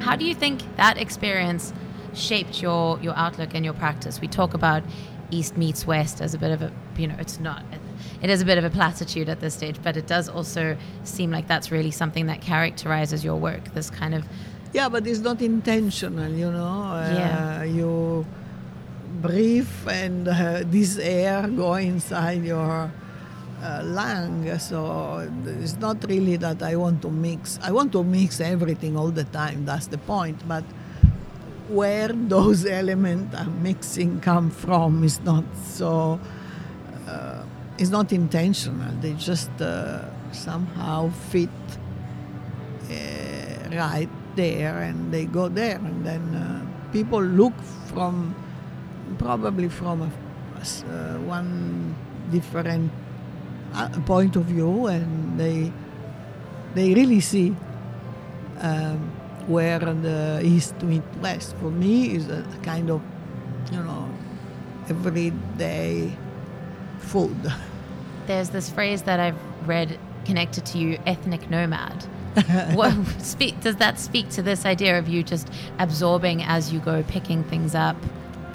how 0.00 0.16
do 0.16 0.24
you 0.24 0.34
think 0.34 0.62
that 0.76 0.96
experience 0.98 1.72
shaped 2.14 2.62
your, 2.62 2.98
your 3.00 3.14
outlook 3.16 3.50
and 3.54 3.64
your 3.64 3.74
practice? 3.74 4.20
We 4.20 4.28
talk 4.28 4.54
about 4.54 4.82
East 5.30 5.56
meets 5.56 5.86
West 5.86 6.20
as 6.20 6.34
a 6.34 6.38
bit 6.38 6.50
of 6.52 6.62
a, 6.62 6.72
you 6.96 7.06
know, 7.06 7.16
it's 7.18 7.38
not, 7.40 7.62
it 8.22 8.30
is 8.30 8.40
a 8.40 8.44
bit 8.44 8.58
of 8.58 8.64
a 8.64 8.70
platitude 8.70 9.28
at 9.28 9.40
this 9.40 9.54
stage, 9.54 9.76
but 9.82 9.96
it 9.96 10.06
does 10.06 10.28
also 10.28 10.76
seem 11.04 11.30
like 11.30 11.46
that's 11.48 11.70
really 11.70 11.90
something 11.90 12.26
that 12.26 12.40
characterizes 12.40 13.24
your 13.24 13.36
work. 13.36 13.74
This 13.74 13.90
kind 13.90 14.14
of 14.14 14.24
yeah, 14.72 14.88
but 14.90 15.06
it's 15.06 15.20
not 15.20 15.40
intentional, 15.40 16.30
you 16.30 16.50
know. 16.50 16.82
Uh, 16.92 17.10
Yeah. 17.14 17.62
You 17.64 18.26
breathe, 19.22 19.68
and 19.88 20.28
uh, 20.28 20.62
this 20.64 20.98
air 20.98 21.48
go 21.48 21.74
inside 21.74 22.44
your 22.44 22.90
uh, 23.62 23.82
lung. 23.84 24.58
So 24.58 25.28
it's 25.44 25.76
not 25.78 26.04
really 26.08 26.36
that 26.36 26.62
I 26.62 26.76
want 26.76 27.02
to 27.02 27.10
mix. 27.10 27.58
I 27.62 27.72
want 27.72 27.92
to 27.92 28.04
mix 28.04 28.40
everything 28.40 28.96
all 28.96 29.10
the 29.10 29.24
time. 29.24 29.64
That's 29.64 29.86
the 29.86 29.98
point. 29.98 30.46
But 30.46 30.64
where 31.68 32.08
those 32.34 32.66
elements 32.66 33.34
are 33.36 33.50
mixing 33.50 34.20
come 34.20 34.50
from 34.50 35.04
is 35.04 35.20
not 35.20 35.44
so. 35.64 36.20
Uh, 37.06 37.42
it's 37.78 37.90
not 37.90 38.12
intentional. 38.12 38.92
They 39.00 39.14
just 39.14 39.50
uh, 39.60 40.02
somehow 40.32 41.10
fit 41.30 41.48
uh, 42.90 43.70
right 43.70 44.08
there 44.34 44.82
and 44.82 45.12
they 45.12 45.26
go 45.26 45.48
there 45.48 45.76
and 45.76 46.04
then 46.04 46.34
uh, 46.34 46.92
people 46.92 47.22
look 47.22 47.54
from 47.86 48.34
probably 49.18 49.68
from 49.68 50.02
a, 50.02 50.10
uh, 50.60 51.18
one 51.20 51.94
different 52.30 52.90
uh, 53.74 53.88
point 54.06 54.36
of 54.36 54.44
view 54.44 54.86
and 54.86 55.38
they 55.38 55.72
they 56.74 56.94
really 56.94 57.20
see 57.20 57.54
um, 58.60 58.98
where 59.46 59.78
the 59.78 60.40
east 60.44 60.82
meet 60.82 61.02
west 61.22 61.56
for 61.56 61.70
me 61.70 62.14
is 62.14 62.28
a 62.28 62.44
kind 62.62 62.90
of 62.90 63.00
you 63.72 63.78
know 63.78 64.08
everyday 64.88 66.12
food 66.98 67.36
there's 68.28 68.50
this 68.50 68.68
phrase 68.68 69.02
that 69.02 69.18
I've 69.18 69.38
read 69.66 69.98
connected 70.24 70.66
to 70.66 70.78
you, 70.78 70.98
ethnic 71.06 71.50
nomad. 71.50 72.04
what 72.74 72.94
speak, 73.20 73.58
does 73.62 73.76
that 73.76 73.98
speak 73.98 74.28
to 74.28 74.42
this 74.42 74.66
idea 74.66 74.98
of 74.98 75.08
you 75.08 75.22
just 75.22 75.48
absorbing 75.78 76.42
as 76.42 76.72
you 76.72 76.78
go, 76.78 77.02
picking 77.04 77.42
things 77.44 77.74
up? 77.74 77.96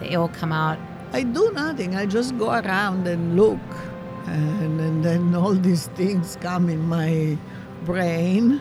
They 0.04 0.16
all 0.16 0.28
come 0.28 0.52
out. 0.52 0.78
I 1.14 1.24
do 1.24 1.52
nothing. 1.54 1.96
I 1.96 2.06
just 2.06 2.38
go 2.38 2.52
around 2.52 3.08
and 3.08 3.38
look, 3.38 3.60
and, 4.26 4.80
and 4.82 5.04
then 5.04 5.34
all 5.40 5.54
these 5.54 5.88
things 5.88 6.38
come 6.42 6.70
in 6.70 6.82
my 6.88 7.38
brain 7.86 8.60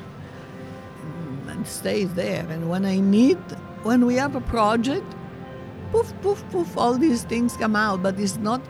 and 1.49 1.66
stays 1.66 2.14
there. 2.14 2.46
And 2.49 2.70
when 2.70 2.84
I 2.84 3.00
need, 3.00 3.38
when 3.82 4.06
we 4.06 4.14
have 4.16 4.37
a 4.37 4.40
project, 4.40 5.06
poof, 5.90 6.12
poof, 6.22 6.44
poof, 6.50 6.76
all 6.76 6.94
these 6.94 7.25
things 7.25 7.56
come 7.56 7.75
out. 7.75 8.02
But 8.04 8.20
it's 8.20 8.37
not 8.37 8.61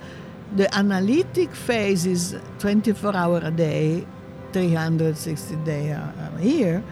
the 0.57 0.75
analytic 0.75 1.55
phase 1.55 2.07
is 2.07 2.37
24 2.59 3.15
hour 3.15 3.41
a 3.43 3.51
day, 3.51 4.07
360 4.53 5.57
day 5.57 5.91
a, 5.91 6.33
a 6.39 6.43
year, 6.43 6.83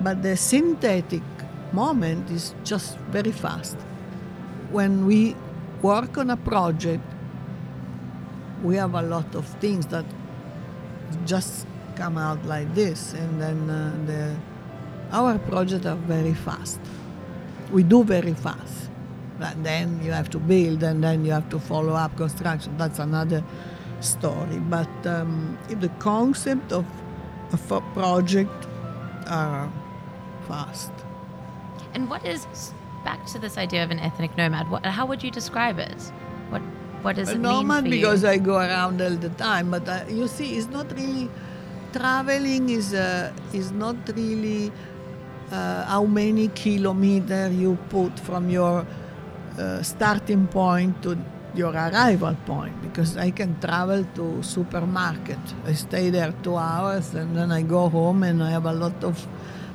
but 0.00 0.22
the 0.22 0.36
synthetic 0.36 1.22
moment 1.72 2.30
is 2.30 2.54
just 2.64 2.98
very 3.10 3.32
fast 3.32 3.76
when 4.74 5.06
we 5.06 5.36
work 5.82 6.18
on 6.18 6.30
a 6.30 6.36
project, 6.36 7.04
we 8.64 8.74
have 8.74 8.94
a 8.94 9.02
lot 9.02 9.34
of 9.36 9.46
things 9.60 9.86
that 9.86 10.04
just 11.24 11.66
come 11.94 12.18
out 12.18 12.44
like 12.44 12.74
this, 12.74 13.12
and 13.12 13.40
then 13.40 13.70
uh, 13.70 13.94
the, 14.06 14.36
our 15.12 15.38
projects 15.38 15.86
are 15.86 16.00
very 16.08 16.34
fast. 16.34 16.80
We 17.70 17.84
do 17.84 18.02
very 18.02 18.34
fast. 18.34 18.90
And 19.40 19.64
then 19.64 20.00
you 20.02 20.10
have 20.10 20.28
to 20.30 20.38
build, 20.38 20.82
and 20.82 21.04
then 21.04 21.24
you 21.24 21.32
have 21.32 21.48
to 21.50 21.60
follow 21.60 21.92
up 21.92 22.16
construction. 22.16 22.76
That's 22.76 22.98
another 22.98 23.44
story. 24.00 24.58
But 24.58 25.06
um, 25.06 25.58
if 25.68 25.80
the 25.80 25.88
concept 25.98 26.72
of 26.72 26.84
a 27.52 27.80
project 27.94 28.66
are 29.26 29.70
fast. 30.48 30.92
And 31.94 32.10
what 32.10 32.24
is 32.26 32.46
back 33.04 33.26
to 33.26 33.38
this 33.38 33.56
idea 33.58 33.84
of 33.84 33.90
an 33.90 33.98
ethnic 33.98 34.36
nomad? 34.36 34.70
What, 34.70 34.84
how 34.86 35.06
would 35.06 35.22
you 35.22 35.30
describe 35.30 35.78
it? 35.78 36.00
What 36.50 36.62
what 37.02 37.16
does 37.16 37.28
A 37.28 37.34
it 37.34 37.40
nomad 37.40 37.84
mean 37.84 37.84
for 37.84 37.90
because 37.90 38.22
you? 38.22 38.30
I 38.30 38.38
go 38.38 38.56
around 38.56 39.00
all 39.02 39.16
the 39.26 39.30
time. 39.30 39.70
But 39.70 39.88
uh, 39.88 40.04
you 40.08 40.26
see, 40.28 40.56
it's 40.56 40.68
not 40.68 40.90
really 40.92 41.28
traveling. 41.92 42.70
Is 42.70 42.94
uh, 42.94 43.32
is 43.52 43.70
not 43.72 43.96
really 44.16 44.72
uh, 45.52 45.84
how 45.84 46.04
many 46.04 46.48
kilometer 46.48 47.50
you 47.50 47.76
put 47.90 48.18
from 48.20 48.48
your 48.48 48.86
uh, 49.58 49.82
starting 49.82 50.46
point 50.46 51.02
to 51.02 51.18
your 51.54 51.72
arrival 51.72 52.36
point. 52.46 52.80
Because 52.82 53.16
I 53.16 53.30
can 53.30 53.60
travel 53.60 54.04
to 54.14 54.42
supermarket. 54.42 55.38
I 55.66 55.74
stay 55.74 56.10
there 56.10 56.32
two 56.42 56.56
hours 56.56 57.14
and 57.14 57.36
then 57.36 57.52
I 57.52 57.62
go 57.62 57.88
home 57.88 58.22
and 58.22 58.42
I 58.42 58.50
have 58.50 58.66
a 58.66 58.72
lot 58.72 59.04
of 59.04 59.28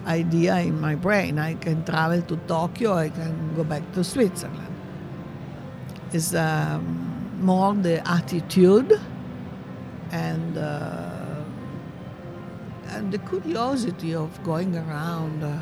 idea 0.08 0.58
in 0.58 0.80
my 0.80 0.96
brain. 0.96 1.40
I 1.40 1.56
can 1.56 1.84
travel 1.86 2.22
to 2.22 2.38
Tokyo. 2.48 2.94
I 2.94 3.10
can 3.10 3.56
go 3.56 3.64
back 3.64 3.84
to 3.94 4.04
Switzerland 4.04 4.74
It's 6.14 6.34
um, 6.34 7.40
more 7.42 7.74
the 7.76 8.02
attitude 8.10 9.00
and 10.12 10.58
uh, 10.58 11.44
and 12.90 13.12
the 13.12 13.20
curiosity 13.20 14.16
of 14.16 14.44
going 14.44 14.76
around. 14.76 15.44
Uh, 15.44 15.58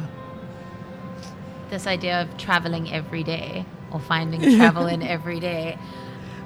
this 1.69 1.85
idea 1.85 2.21
of 2.21 2.37
traveling 2.37 2.91
every 2.93 3.23
day 3.23 3.65
or 3.91 3.99
finding 3.99 4.41
travel 4.57 4.87
in 4.87 5.01
every 5.03 5.39
day. 5.39 5.77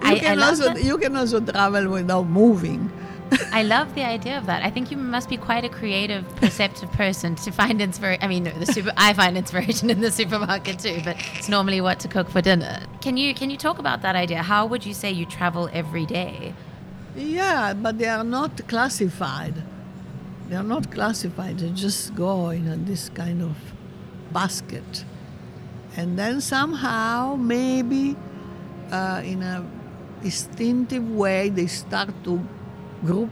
you 0.04 0.08
I, 0.08 0.20
can 0.20 0.40
I 0.40 0.48
also 0.48 0.76
you 0.76 0.98
can 0.98 1.16
also 1.16 1.40
travel 1.40 1.90
without 1.90 2.28
moving. 2.28 2.92
I 3.54 3.64
love 3.64 3.96
the 3.96 4.04
idea 4.04 4.38
of 4.38 4.46
that. 4.48 4.64
I 4.64 4.70
think 4.70 4.92
you 4.92 4.98
must 4.98 5.30
be 5.30 5.38
quite 5.38 5.64
a 5.64 5.70
creative, 5.70 6.28
perceptive 6.36 6.92
person 6.92 7.36
to 7.36 7.52
find 7.52 7.82
inspiration. 7.82 8.24
I 8.24 8.28
mean, 8.28 8.44
the 8.44 8.66
super. 8.66 8.92
I 8.98 9.14
find 9.14 9.38
inspiration 9.38 9.90
in 9.90 10.02
the 10.02 10.12
supermarket 10.12 10.80
too, 10.80 11.02
but 11.04 11.16
it's 11.36 11.48
normally 11.48 11.82
what 11.82 12.00
to 12.02 12.08
cook 12.08 12.30
for 12.30 12.42
dinner. 12.42 12.80
Can 13.00 13.18
you 13.18 13.34
can 13.34 13.50
you 13.50 13.58
talk 13.58 13.80
about 13.80 14.02
that 14.02 14.16
idea? 14.16 14.44
How 14.44 14.66
would 14.66 14.86
you 14.86 14.94
say 14.94 15.12
you 15.12 15.26
travel 15.26 15.70
every 15.72 16.06
day? 16.06 16.54
Yeah, 17.16 17.74
but 17.74 17.98
they 17.98 18.08
are 18.08 18.24
not 18.24 18.68
classified. 18.68 19.56
They 20.50 20.56
are 20.56 20.64
not 20.64 20.92
classified. 20.92 21.60
They 21.60 21.70
just 21.70 22.14
go 22.16 22.50
in 22.50 22.86
this 22.86 23.10
kind 23.10 23.42
of 23.42 23.56
basket, 24.34 25.06
and 25.96 26.20
then 26.20 26.42
somehow 26.42 27.36
maybe 27.38 28.18
uh, 28.92 29.22
in 29.24 29.42
a 29.42 29.66
instinctive 30.24 31.10
way 31.10 31.50
they 31.50 31.66
start 31.68 32.10
to 32.24 32.46
group 33.06 33.30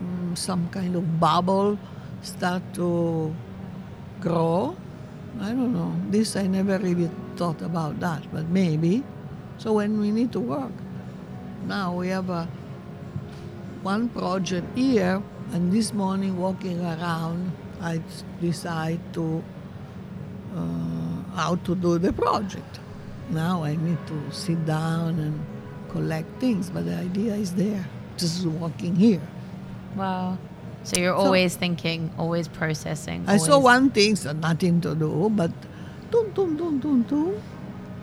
mm, 0.00 0.36
some 0.36 0.68
kind 0.70 0.96
of 0.96 1.20
bubble 1.20 1.78
start 2.22 2.62
to 2.74 3.34
grow. 4.20 4.76
I 5.40 5.50
don't 5.50 5.72
know. 5.72 5.94
This 6.10 6.34
i 6.34 6.46
never 6.46 6.78
really 6.78 7.10
thought 7.36 7.62
about 7.62 8.00
that 8.00 8.26
but 8.32 8.48
maybe. 8.48 9.04
So 9.58 9.74
when 9.74 10.00
we 10.00 10.10
need 10.10 10.32
to 10.32 10.40
work 10.40 10.72
now 11.66 11.94
we 11.94 12.08
have 12.08 12.30
a 12.30 12.48
one 13.82 14.08
project 14.08 14.66
here 14.76 15.22
and 15.52 15.72
this 15.72 15.92
morning 15.92 16.36
walking 16.36 16.80
around 16.80 17.52
i 17.80 18.00
decide 18.40 19.00
to 19.12 19.42
uh, 20.56 21.22
how 21.34 21.56
to 21.56 21.74
do 21.74 21.98
the 21.98 22.12
project. 22.12 22.80
Now 23.30 23.62
i 23.62 23.76
need 23.76 23.98
to 24.06 24.18
sit 24.32 24.64
down 24.64 25.18
and 25.18 25.38
collect 25.90 26.40
things 26.40 26.70
but 26.70 26.86
the 26.86 26.96
idea 26.96 27.34
is 27.34 27.52
there 27.52 27.86
just 28.18 28.46
walking 28.46 28.94
here 28.96 29.20
Wow. 29.96 30.38
So 30.84 31.00
you're 31.00 31.16
So- 31.16 31.24
always 31.24 31.56
thinking, 31.56 32.10
always 32.18 32.46
processing. 32.48 33.24
i 33.26 33.36
saw 33.36 33.58
one 33.58 33.90
thing 33.90 34.16
so 34.16 34.32
nothing 34.32 34.80
to 34.82 34.94
do 34.94 35.28
but 35.34 35.50
dun, 36.10 36.30
dun, 36.34 36.56
dun, 36.56 36.78
dun, 36.80 37.02
dun. 37.02 37.42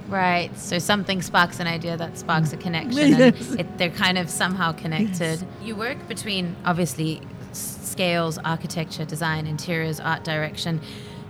Right. 0.08 0.51
So 0.60 0.78
something 0.78 1.21
sparks 1.23 1.60
an 1.60 1.67
idea 1.67 1.97
that 1.97 2.17
sparks 2.17 2.54
a 2.54 2.58
connection, 2.58 3.10
Yes. 3.10 3.49
and 3.51 3.60
it, 3.62 3.78
they're 3.80 3.89
kind 3.89 4.17
of 4.19 4.30
somehow 4.30 4.71
connected. 4.73 5.43
You 5.63 5.75
work 5.75 6.08
between 6.08 6.56
obviously 6.63 7.21
scales, 7.54 8.38
architecture, 8.45 9.06
design, 9.06 9.47
interiors, 9.47 9.99
art 9.99 10.23
direction. 10.23 10.80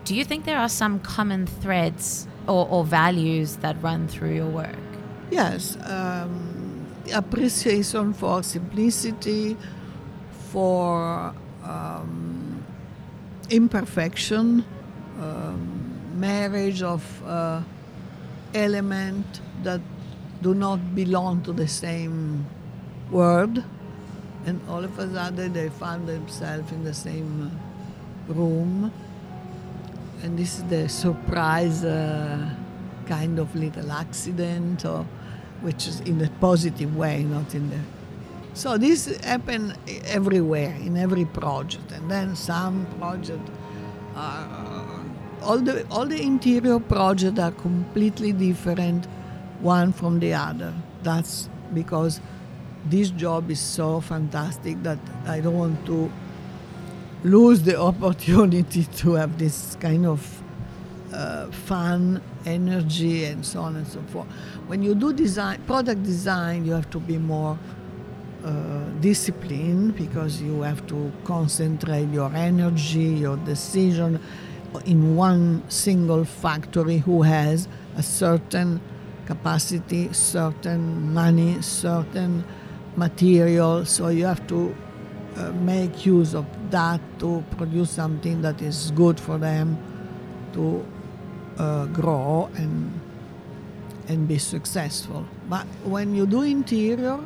Do 0.03 0.13
you 0.13 0.25
think 0.25 0.43
there 0.45 0.59
are 0.59 0.67
some 0.67 0.99
common 0.99 1.47
threads 1.47 2.27
or, 2.47 2.67
or 2.69 2.83
values 2.83 3.55
that 3.57 3.81
run 3.81 4.07
through 4.09 4.33
your 4.33 4.49
work? 4.49 4.75
Yes, 5.31 5.77
um, 5.85 6.54
appreciation 7.13 8.13
for 8.13 8.43
simplicity, 8.43 9.57
for 10.51 11.33
um, 11.63 12.63
imperfection, 13.49 14.63
um, 15.19 16.19
marriage 16.19 16.81
of 16.81 17.23
uh, 17.25 17.61
element 18.53 19.41
that 19.63 19.81
do 20.41 20.53
not 20.53 20.95
belong 20.95 21.41
to 21.43 21.51
the 21.51 21.67
same 21.67 22.45
world, 23.11 23.63
and 24.45 24.61
all 24.69 24.83
of 24.83 24.97
a 24.99 25.11
sudden 25.11 25.53
they 25.53 25.69
find 25.69 26.07
themselves 26.07 26.71
in 26.71 26.83
the 26.83 26.93
same 26.93 27.51
room, 28.27 28.91
and 30.23 30.37
this 30.37 30.57
is 30.57 30.63
the 30.65 30.87
surprise 30.89 31.83
uh, 31.83 32.49
kind 33.05 33.39
of 33.39 33.53
little 33.55 33.91
accident, 33.91 34.85
or 34.85 35.05
which 35.61 35.87
is 35.87 35.99
in 36.01 36.21
a 36.21 36.29
positive 36.39 36.95
way, 36.95 37.23
not 37.23 37.55
in 37.55 37.69
the 37.69 37.79
So 38.53 38.77
this 38.77 39.17
happen 39.17 39.73
everywhere 40.05 40.73
in 40.79 40.95
every 40.95 41.25
project, 41.25 41.91
and 41.91 42.09
then 42.09 42.35
some 42.37 42.85
project 42.97 43.49
are 44.15 45.03
all 45.43 45.59
the 45.59 45.85
all 45.91 46.05
the 46.05 46.21
interior 46.21 46.79
projects 46.79 47.37
are 47.39 47.51
completely 47.51 48.31
different 48.31 49.07
one 49.59 49.91
from 49.91 50.19
the 50.19 50.33
other. 50.33 50.73
That's 51.03 51.49
because 51.73 52.21
this 52.85 53.09
job 53.09 53.51
is 53.51 53.59
so 53.59 53.99
fantastic 53.99 54.81
that 54.83 54.99
I 55.27 55.41
don't 55.41 55.57
want 55.57 55.85
to 55.87 56.11
lose 57.23 57.61
the 57.61 57.79
opportunity 57.91 58.83
to 58.83 59.13
have 59.15 59.37
this 59.37 59.75
kind 59.81 60.05
of 60.05 60.41
uh, 61.15 61.49
fun, 61.51 62.21
energy, 62.45 63.25
and 63.25 63.45
so 63.45 63.61
on 63.61 63.77
and 63.77 63.87
so 63.87 64.01
forth. 64.11 64.27
When 64.67 64.83
you 64.83 64.95
do 64.95 65.13
design, 65.13 65.61
product 65.65 66.03
design, 66.03 66.65
you 66.65 66.73
have 66.73 66.89
to 66.89 66.99
be 66.99 67.17
more 67.17 67.57
uh, 68.43 68.83
disciplined 68.99 69.95
because 69.95 70.41
you 70.41 70.61
have 70.61 70.85
to 70.87 71.11
concentrate 71.23 72.09
your 72.09 72.31
energy, 72.35 72.99
your 72.99 73.37
decision 73.37 74.19
in 74.85 75.15
one 75.15 75.63
single 75.69 76.25
factory 76.25 76.97
who 76.97 77.21
has 77.21 77.69
a 77.95 78.03
certain 78.03 78.81
capacity, 79.25 80.11
certain 80.11 81.13
money, 81.13 81.61
certain 81.61 82.43
material. 82.97 83.85
So 83.85 84.09
you 84.09 84.25
have 84.25 84.45
to 84.47 84.75
uh, 85.37 85.51
make 85.53 86.05
use 86.05 86.35
of 86.35 86.45
that 86.71 86.99
to 87.19 87.43
produce 87.51 87.89
something 87.89 88.41
that 88.41 88.61
is 88.61 88.91
good 88.91 89.17
for 89.19 89.37
them 89.37 89.77
to 90.53 90.85
uh, 91.57 91.85
grow 91.87 92.49
and 92.55 92.99
and 94.07 94.27
be 94.27 94.37
successful. 94.37 95.25
But 95.49 95.65
when 95.83 96.13
you 96.13 96.27
do 96.27 96.43
interior, 96.43 97.19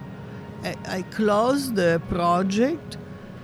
I, 0.64 0.76
I 0.86 1.02
close 1.04 1.74
the 1.74 2.02
project 2.08 2.98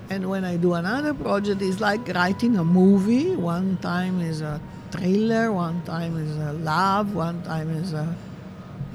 and 0.10 0.30
when 0.30 0.44
I 0.46 0.58
do 0.58 0.74
another 0.74 1.14
project, 1.14 1.62
it's 1.62 1.80
like 1.80 2.08
writing 2.10 2.58
a 2.58 2.64
movie. 2.64 3.36
One 3.36 3.78
time 3.78 4.22
is 4.22 4.42
a 4.42 4.62
thriller, 4.92 5.52
one 5.52 5.82
time 5.84 6.18
is 6.18 6.38
a 6.38 6.54
love, 6.54 7.16
one 7.16 7.42
time 7.44 7.70
is 7.72 7.94
a. 7.94 8.16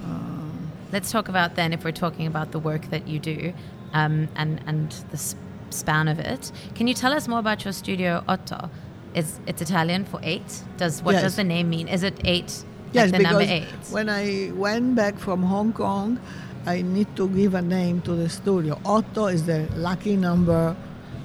Uh, 0.04 0.50
Let's 0.92 1.10
talk 1.10 1.28
about 1.28 1.56
then, 1.56 1.72
if 1.72 1.84
we're 1.84 1.92
talking 1.92 2.26
about 2.26 2.52
the 2.52 2.58
work 2.58 2.90
that 2.90 3.08
you 3.08 3.18
do 3.18 3.52
um, 3.92 4.28
and, 4.36 4.60
and 4.66 4.90
the 5.10 5.34
span 5.70 6.08
of 6.08 6.18
it. 6.18 6.52
Can 6.74 6.86
you 6.86 6.94
tell 6.94 7.12
us 7.12 7.26
more 7.26 7.40
about 7.40 7.64
your 7.64 7.72
studio 7.72 8.24
Otto? 8.28 8.70
Is 9.14 9.40
it's 9.46 9.60
Italian 9.62 10.04
for 10.04 10.20
eight? 10.22 10.62
Does 10.76 11.02
what 11.02 11.12
Yes. 11.12 11.22
does 11.22 11.36
the 11.36 11.44
name 11.44 11.68
mean? 11.70 11.88
Is 11.88 12.02
it 12.02 12.20
eight? 12.24 12.64
yes, 12.92 13.10
like 13.10 13.12
the 13.12 13.22
number 13.22 13.40
because 13.40 13.50
eight. 13.50 13.92
when 13.92 14.08
I 14.08 14.50
went 14.54 14.94
back 14.94 15.18
from 15.18 15.42
Hong 15.42 15.72
Kong, 15.72 16.18
I 16.66 16.82
need 16.82 17.14
to 17.16 17.28
give 17.28 17.54
a 17.54 17.62
name 17.62 18.00
to 18.02 18.12
the 18.14 18.28
studio. 18.28 18.78
Otto 18.84 19.26
is 19.26 19.46
the 19.46 19.68
lucky 19.76 20.16
number 20.16 20.76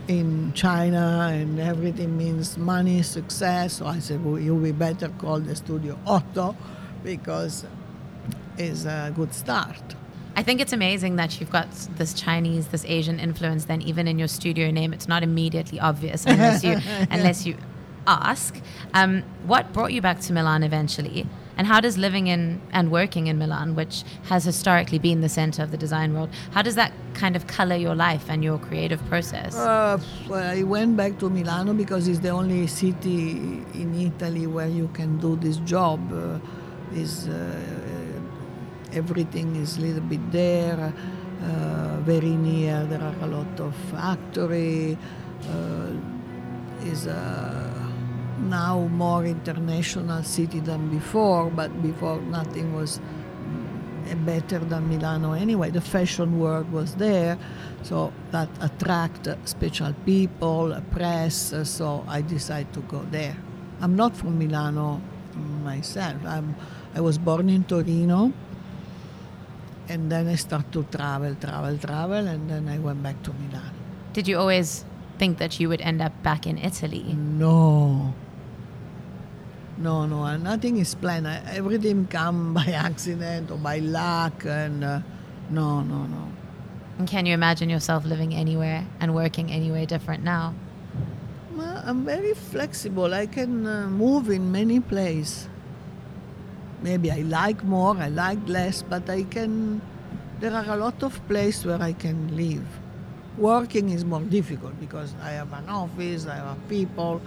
in 0.08 0.52
China, 0.54 1.30
and 1.32 1.60
everything 1.60 2.16
means 2.18 2.58
money, 2.58 3.02
success. 3.02 3.74
So 3.74 3.88
I 3.88 4.00
said, 4.00 4.24
well, 4.24 4.40
you 4.40 4.54
will 4.56 4.62
be 4.64 4.72
better 4.72 5.10
call 5.18 5.40
the 5.40 5.56
studio 5.56 5.98
Otto 6.06 6.56
because 7.04 7.66
it's 8.58 8.86
a 8.86 9.12
good 9.16 9.34
start. 9.34 9.96
I 10.38 10.44
think 10.44 10.60
it's 10.60 10.74
amazing 10.74 11.16
that 11.16 11.40
you've 11.40 11.50
got 11.52 11.72
this 11.98 12.14
Chinese, 12.14 12.68
this 12.68 12.84
Asian 12.86 13.20
influence. 13.20 13.66
Then 13.66 13.82
even 13.82 14.08
in 14.08 14.20
your 14.20 14.28
studio 14.28 14.70
name, 14.70 14.94
it's 14.94 15.08
not 15.08 15.24
immediately 15.24 15.80
obvious 15.80 16.26
unless 16.26 16.64
you 16.64 16.78
unless 17.10 17.46
you 17.46 17.56
ask. 18.08 18.60
Um, 18.94 19.24
what 19.46 19.74
brought 19.74 19.94
you 19.94 20.02
back 20.02 20.20
to 20.22 20.34
Milan 20.34 20.64
eventually, 20.64 21.28
and 21.58 21.68
how 21.68 21.80
does 21.80 21.98
living 21.98 22.28
in 22.28 22.62
and 22.72 22.92
working 22.92 23.28
in 23.28 23.38
Milan, 23.38 23.76
which 23.76 24.04
has 24.26 24.44
historically 24.44 25.00
been 25.00 25.22
the 25.22 25.30
center 25.30 25.64
of 25.64 25.72
the 25.72 25.78
design 25.78 26.14
world, 26.14 26.30
how 26.52 26.62
does 26.62 26.76
that 26.76 26.92
kind 27.14 27.36
of 27.36 27.48
color 27.48 27.76
your 27.76 27.96
life 27.96 28.30
and 28.30 28.44
your 28.44 28.58
creative 28.58 29.04
process? 29.06 29.56
Uh, 29.56 29.98
I 30.34 30.64
went 30.64 30.98
back 30.98 31.20
to 31.20 31.30
Milano 31.30 31.74
because 31.74 32.08
it's 32.08 32.20
the 32.20 32.30
only 32.30 32.68
city 32.68 33.32
in 33.74 33.94
Italy 34.00 34.48
where 34.48 34.68
you 34.68 34.90
can 34.94 35.18
do 35.18 35.36
this 35.36 35.58
job. 35.58 36.00
Uh, 36.12 36.40
is 36.94 37.28
uh, 37.28 37.62
everything 38.94 39.56
is 39.56 39.78
a 39.78 39.82
little 39.82 40.02
bit 40.02 40.32
there, 40.32 40.94
uh, 41.44 41.98
very 42.02 42.30
near. 42.30 42.86
There 42.86 43.02
are 43.02 43.16
a 43.22 43.28
lot 43.28 43.60
of 43.60 43.76
factory. 43.92 44.98
Uh, 45.50 45.92
is 46.86 47.08
a 47.08 47.75
now 48.40 48.88
more 48.92 49.26
international 49.26 50.24
city 50.24 50.60
than 50.60 50.90
before, 50.90 51.50
but 51.50 51.82
before 51.82 52.22
nothing 52.22 52.76
was 52.76 53.00
better 54.26 54.60
than 54.60 54.88
Milano 54.88 55.34
anyway. 55.34 55.72
The 55.72 55.82
fashion 55.82 56.40
world 56.40 56.72
was 56.72 56.96
there, 56.96 57.38
so 57.84 58.14
that 58.32 58.50
attract 58.62 59.28
special 59.46 59.94
people, 60.06 60.80
press. 60.92 61.54
So 61.64 62.04
I 62.08 62.22
decided 62.22 62.72
to 62.74 62.82
go 62.82 63.06
there. 63.10 63.36
I'm 63.82 63.96
not 63.96 64.16
from 64.16 64.38
Milano 64.38 65.02
myself. 65.64 66.24
I'm, 66.26 66.56
I 66.94 67.02
was 67.02 67.18
born 67.18 67.50
in 67.50 67.64
Torino, 67.64 68.32
and 69.90 70.12
then 70.12 70.28
I 70.28 70.36
started 70.36 70.72
to 70.74 70.84
travel, 70.96 71.36
travel, 71.36 71.78
travel, 71.78 72.28
and 72.28 72.50
then 72.50 72.68
I 72.68 72.80
went 72.80 73.02
back 73.02 73.22
to 73.24 73.34
Milano. 73.34 73.74
Did 74.14 74.28
you 74.28 74.38
always 74.38 74.86
think 75.18 75.40
that 75.40 75.60
you 75.60 75.68
would 75.68 75.82
end 75.82 76.02
up 76.02 76.14
back 76.24 76.46
in 76.46 76.58
Italy? 76.58 77.14
No. 77.14 78.14
No, 79.78 80.06
no, 80.06 80.24
uh, 80.24 80.38
nothing 80.38 80.78
is 80.78 80.96
planned. 80.96 81.28
Everything 81.28 82.08
come 82.08 82.54
by 82.60 82.66
accident 82.68 83.52
or 83.52 83.58
by 83.58 83.80
luck, 83.80 84.46
and 84.46 84.84
uh, 84.84 85.00
no, 85.50 85.82
no, 85.82 86.06
no. 86.06 86.32
And 86.98 87.08
can 87.08 87.26
you 87.26 87.34
imagine 87.34 87.70
yourself 87.70 88.06
living 88.06 88.34
anywhere 88.34 88.86
and 89.02 89.14
working 89.14 89.52
anywhere 89.52 89.86
different 89.86 90.24
now? 90.24 90.54
Well, 91.56 91.84
I'm 91.86 92.06
very 92.06 92.34
flexible. 92.34 93.14
I 93.14 93.26
can 93.28 93.68
uh, 93.68 93.88
move 93.88 94.30
in 94.30 94.52
many 94.52 94.80
places. 94.80 95.50
Maybe 96.82 97.12
I 97.12 97.22
like 97.22 97.64
more, 97.64 97.98
I 97.98 98.10
like 98.10 98.48
less, 98.48 98.82
but 98.82 99.10
I 99.10 99.24
can. 99.24 99.82
There 100.40 100.54
are 100.54 100.66
a 100.70 100.78
lot 100.78 101.04
of 101.04 101.20
places 101.28 101.66
where 101.66 101.82
I 101.82 101.94
can 101.94 102.36
live. 102.36 102.66
Working 103.38 103.90
is 103.90 104.06
more 104.06 104.22
difficult 104.22 104.80
because 104.80 105.14
I 105.22 105.32
have 105.32 105.52
an 105.52 105.68
office, 105.68 106.28
I 106.28 106.36
have 106.36 106.70
people. 106.70 107.22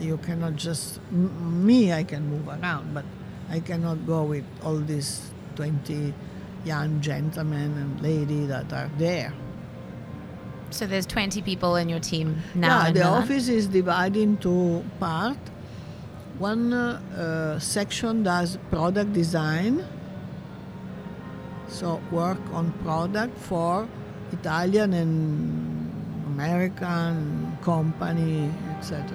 You 0.00 0.18
cannot 0.18 0.56
just 0.56 1.00
m- 1.10 1.66
me. 1.66 1.92
I 1.92 2.04
can 2.04 2.28
move 2.28 2.48
around, 2.48 2.92
but 2.94 3.04
I 3.50 3.60
cannot 3.60 4.06
go 4.06 4.24
with 4.24 4.44
all 4.62 4.76
these 4.78 5.30
twenty 5.54 6.12
young 6.64 7.00
gentlemen 7.00 7.72
and 7.78 8.00
lady 8.00 8.46
that 8.46 8.72
are 8.72 8.90
there. 8.98 9.32
So 10.70 10.84
there's 10.84 11.06
20 11.06 11.42
people 11.42 11.76
in 11.76 11.88
your 11.88 12.00
team 12.00 12.42
now. 12.56 12.82
Yeah, 12.86 12.90
the 12.90 12.98
Milan? 13.04 13.22
office 13.22 13.48
is 13.48 13.68
divided 13.68 14.20
into 14.20 14.82
part. 14.98 15.38
One 16.38 16.72
uh, 16.72 17.00
uh, 17.16 17.58
section 17.60 18.24
does 18.24 18.58
product 18.68 19.12
design, 19.12 19.84
so 21.68 22.00
work 22.10 22.40
on 22.52 22.72
product 22.82 23.38
for 23.38 23.88
Italian 24.32 24.92
and 24.92 26.26
American 26.26 27.56
company, 27.62 28.50
etc. 28.76 29.06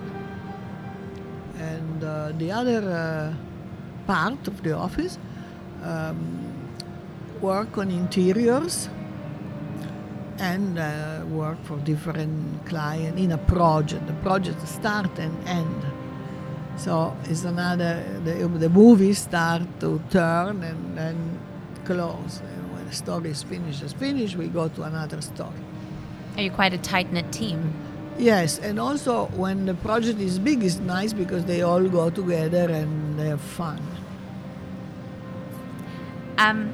And 1.61 2.03
uh, 2.03 2.31
the 2.37 2.51
other 2.51 2.81
uh, 2.89 3.33
part 4.07 4.47
of 4.47 4.63
the 4.63 4.73
office 4.73 5.19
um, 5.83 6.69
work 7.39 7.77
on 7.77 7.91
interiors 7.91 8.89
and 10.39 10.79
uh, 10.79 11.21
work 11.29 11.63
for 11.63 11.77
different 11.77 12.65
clients 12.65 13.21
in 13.21 13.31
a 13.31 13.37
project. 13.37 14.07
The 14.07 14.13
project 14.13 14.67
start 14.67 15.19
and 15.19 15.35
end. 15.47 15.81
So 16.77 17.15
it's 17.25 17.43
another, 17.43 18.03
the, 18.23 18.47
the 18.47 18.69
movie 18.69 19.13
start 19.13 19.61
to 19.81 20.01
turn 20.09 20.63
and 20.63 20.97
then 20.97 21.39
close. 21.85 22.41
And 22.41 22.73
when 22.73 22.87
the 22.87 22.95
story 22.95 23.29
is 23.29 23.43
finished, 23.43 23.83
is 23.83 23.93
finished, 23.93 24.35
we 24.35 24.47
go 24.47 24.67
to 24.67 24.83
another 24.83 25.21
story. 25.21 25.61
Are 26.37 26.41
you 26.41 26.49
quite 26.49 26.73
a 26.73 26.79
tight 26.79 27.11
knit 27.13 27.31
team? 27.31 27.73
Yes, 28.17 28.59
and 28.59 28.79
also 28.79 29.25
when 29.27 29.65
the 29.65 29.73
project 29.73 30.19
is 30.19 30.37
big, 30.37 30.63
it's 30.63 30.79
nice 30.79 31.13
because 31.13 31.45
they 31.45 31.61
all 31.61 31.87
go 31.87 32.09
together 32.09 32.69
and 32.71 33.19
they 33.19 33.27
have 33.27 33.41
fun. 33.41 33.81
Um, 36.37 36.73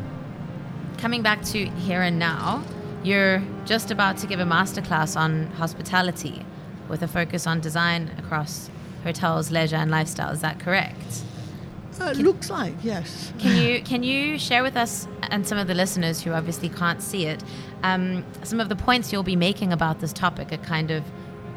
coming 0.98 1.22
back 1.22 1.44
to 1.46 1.66
here 1.66 2.02
and 2.02 2.20
now, 2.20 2.64
you're 3.04 3.42
just 3.66 3.92
about 3.92 4.18
to 4.18 4.28
give 4.28 4.40
a 4.40 4.46
masterclass 4.46 5.16
on 5.16 5.48
hospitality 5.52 6.46
with 6.90 7.02
a 7.02 7.08
focus 7.08 7.48
on 7.48 7.60
design 7.60 8.12
across 8.18 8.70
hotels, 9.04 9.52
leisure, 9.52 9.76
and 9.76 9.92
lifestyle. 9.92 10.32
Is 10.32 10.42
that 10.42 10.60
correct? 10.60 11.24
Uh, 12.00 12.12
looks 12.12 12.50
like, 12.50 12.74
yes. 12.84 13.34
Can 13.40 13.58
you 13.58 13.82
can 13.92 14.04
you 14.04 14.38
share 14.38 14.64
with 14.64 14.78
us 14.78 15.08
and 15.24 15.48
some 15.48 15.58
of 15.58 15.68
the 15.68 15.74
listeners 15.74 16.22
who 16.22 16.32
obviously 16.32 16.70
can't 16.70 17.02
see 17.02 17.26
it 17.26 17.44
um, 17.84 18.24
some 18.44 18.60
of 18.60 18.70
the 18.70 18.76
points 18.76 19.12
you'll 19.12 19.24
be 19.24 19.36
making 19.36 19.74
about 19.74 20.00
this 20.00 20.14
topic? 20.14 20.52
A 20.52 20.58
kind 20.58 20.92
of 20.92 21.04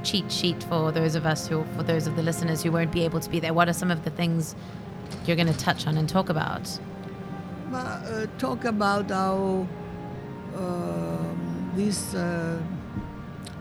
cheat 0.02 0.30
sheet 0.30 0.62
for 0.64 0.92
those 0.92 1.14
of 1.14 1.26
us 1.26 1.48
who, 1.48 1.64
for 1.76 1.82
those 1.82 2.06
of 2.06 2.16
the 2.16 2.22
listeners 2.22 2.62
who 2.62 2.72
won't 2.72 2.92
be 2.92 3.04
able 3.04 3.20
to 3.20 3.30
be 3.30 3.40
there. 3.40 3.54
What 3.54 3.68
are 3.68 3.72
some 3.72 3.90
of 3.90 4.04
the 4.04 4.10
things 4.10 4.54
you're 5.26 5.36
going 5.36 5.52
to 5.52 5.58
touch 5.58 5.86
on 5.86 5.96
and 5.96 6.08
talk 6.08 6.28
about? 6.28 6.78
uh, 7.72 8.26
talk 8.38 8.64
about 8.64 9.10
how 9.10 9.66
um, 10.56 11.70
this 11.74 12.14
uh, 12.14 12.60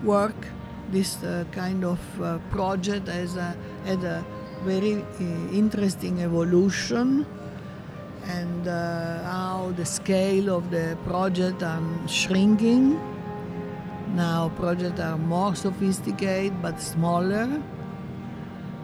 work, 0.04 0.36
this 0.92 1.22
uh, 1.24 1.46
kind 1.52 1.84
of 1.84 2.00
uh, 2.22 2.40
project 2.50 3.08
has 3.08 3.36
a, 3.36 3.56
had 3.86 4.04
a 4.04 4.26
very 4.64 4.96
uh, 4.96 5.24
interesting 5.54 6.22
evolution 6.22 7.26
and 8.26 8.68
uh, 8.68 9.24
how 9.24 9.72
the 9.76 9.86
scale 9.86 10.56
of 10.56 10.70
the 10.72 10.98
project 11.06 11.64
are 11.64 11.82
shrinking. 12.08 13.00
Now 14.20 14.52
projects 14.58 15.00
are 15.00 15.18
more 15.18 15.56
sophisticated 15.56 16.62
but 16.62 16.82
smaller. 16.82 17.48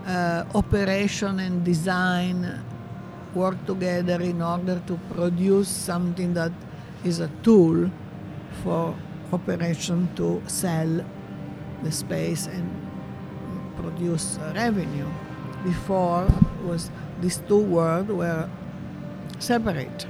Uh, 0.08 0.46
operation 0.56 1.40
and 1.40 1.62
design 1.66 2.64
work 3.34 3.58
together 3.66 4.22
in 4.22 4.42
order 4.42 4.82
to 4.88 4.96
produce 5.12 5.68
something 5.68 6.34
that 6.36 6.54
is 7.04 7.20
a 7.20 7.28
tool 7.44 7.92
for 8.64 8.96
operation 9.34 10.08
to 10.16 10.42
sell 10.48 11.04
the 11.84 11.92
space 11.92 12.48
and 12.48 12.72
produce 13.76 14.40
revenue. 14.56 15.10
Before 15.66 16.28
was 16.64 16.90
these 17.20 17.40
two 17.46 17.60
worlds 17.60 18.10
were 18.10 18.50
separate. 19.40 20.08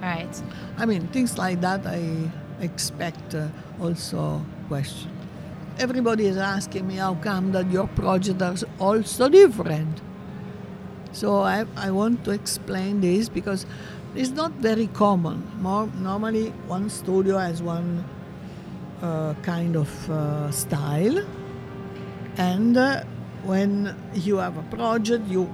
Right. 0.00 0.34
I 0.78 0.86
mean, 0.86 1.08
things 1.08 1.36
like 1.36 1.60
that 1.60 1.86
I 1.86 2.32
expect 2.62 3.34
uh, 3.34 3.48
also 3.80 4.40
question. 4.68 5.10
Everybody 5.78 6.26
is 6.26 6.36
asking 6.36 6.86
me 6.86 6.96
how 6.96 7.14
come 7.16 7.52
that 7.52 7.70
your 7.70 7.88
projects 7.88 8.62
are 8.62 8.68
all 8.78 9.02
so 9.02 9.28
different. 9.28 10.00
So 11.12 11.40
I, 11.40 11.66
I 11.76 11.90
want 11.90 12.24
to 12.24 12.30
explain 12.30 13.00
this 13.00 13.28
because 13.28 13.66
it's 14.14 14.30
not 14.30 14.52
very 14.52 14.86
common. 14.88 15.46
More, 15.60 15.86
normally, 15.98 16.50
one 16.66 16.88
studio 16.88 17.38
has 17.38 17.62
one 17.62 18.04
uh, 19.02 19.34
kind 19.42 19.76
of 19.76 20.10
uh, 20.10 20.50
style, 20.50 21.26
and 22.36 22.76
uh, 22.76 23.02
when 23.44 23.94
you 24.14 24.36
have 24.36 24.56
a 24.56 24.62
project, 24.74 25.26
you 25.28 25.52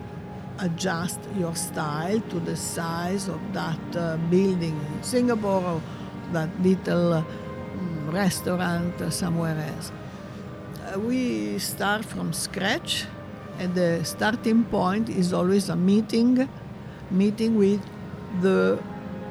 adjust 0.61 1.21
your 1.39 1.55
style 1.55 2.21
to 2.21 2.41
the 2.41 2.57
size 2.57 3.29
of 3.29 3.41
that 3.53 3.97
uh, 3.97 4.17
building 4.29 4.79
in 4.93 5.03
Singapore 5.03 5.63
or 5.63 5.83
that 6.33 6.49
little 6.63 7.13
uh, 7.13 7.25
restaurant 8.11 8.95
somewhere 9.13 9.59
else. 9.75 9.93
Uh, 10.87 10.99
we 10.99 11.59
start 11.59 12.05
from 12.05 12.33
scratch, 12.33 13.07
and 13.59 13.75
the 13.75 14.05
starting 14.05 14.65
point 14.65 15.09
is 15.09 15.33
always 15.33 15.69
a 15.69 15.77
meeting, 15.77 16.49
meeting 17.11 17.57
with 17.57 17.83
the 18.41 18.79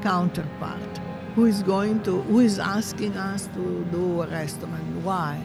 counterpart 0.01 0.99
who 1.35 1.45
is 1.45 1.63
going 1.63 2.01
to 2.03 2.21
who 2.23 2.39
is 2.39 2.59
asking 2.59 3.15
us 3.17 3.47
to 3.47 3.85
do 3.91 4.21
a 4.21 4.27
restaurant 4.27 4.85
why 5.03 5.41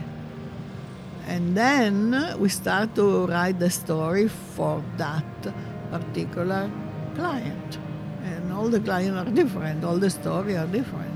and 1.26 1.56
then 1.56 2.36
we 2.38 2.48
start 2.48 2.94
to 2.96 3.26
write 3.26 3.58
the 3.58 3.70
story 3.70 4.28
for 4.28 4.82
that 4.96 5.24
particular 5.90 6.70
client. 7.14 7.78
And 8.24 8.52
all 8.52 8.68
the 8.68 8.80
clients 8.80 9.18
are 9.18 9.32
different, 9.32 9.84
all 9.84 9.98
the 9.98 10.10
stories 10.10 10.56
are 10.56 10.66
different. 10.66 11.11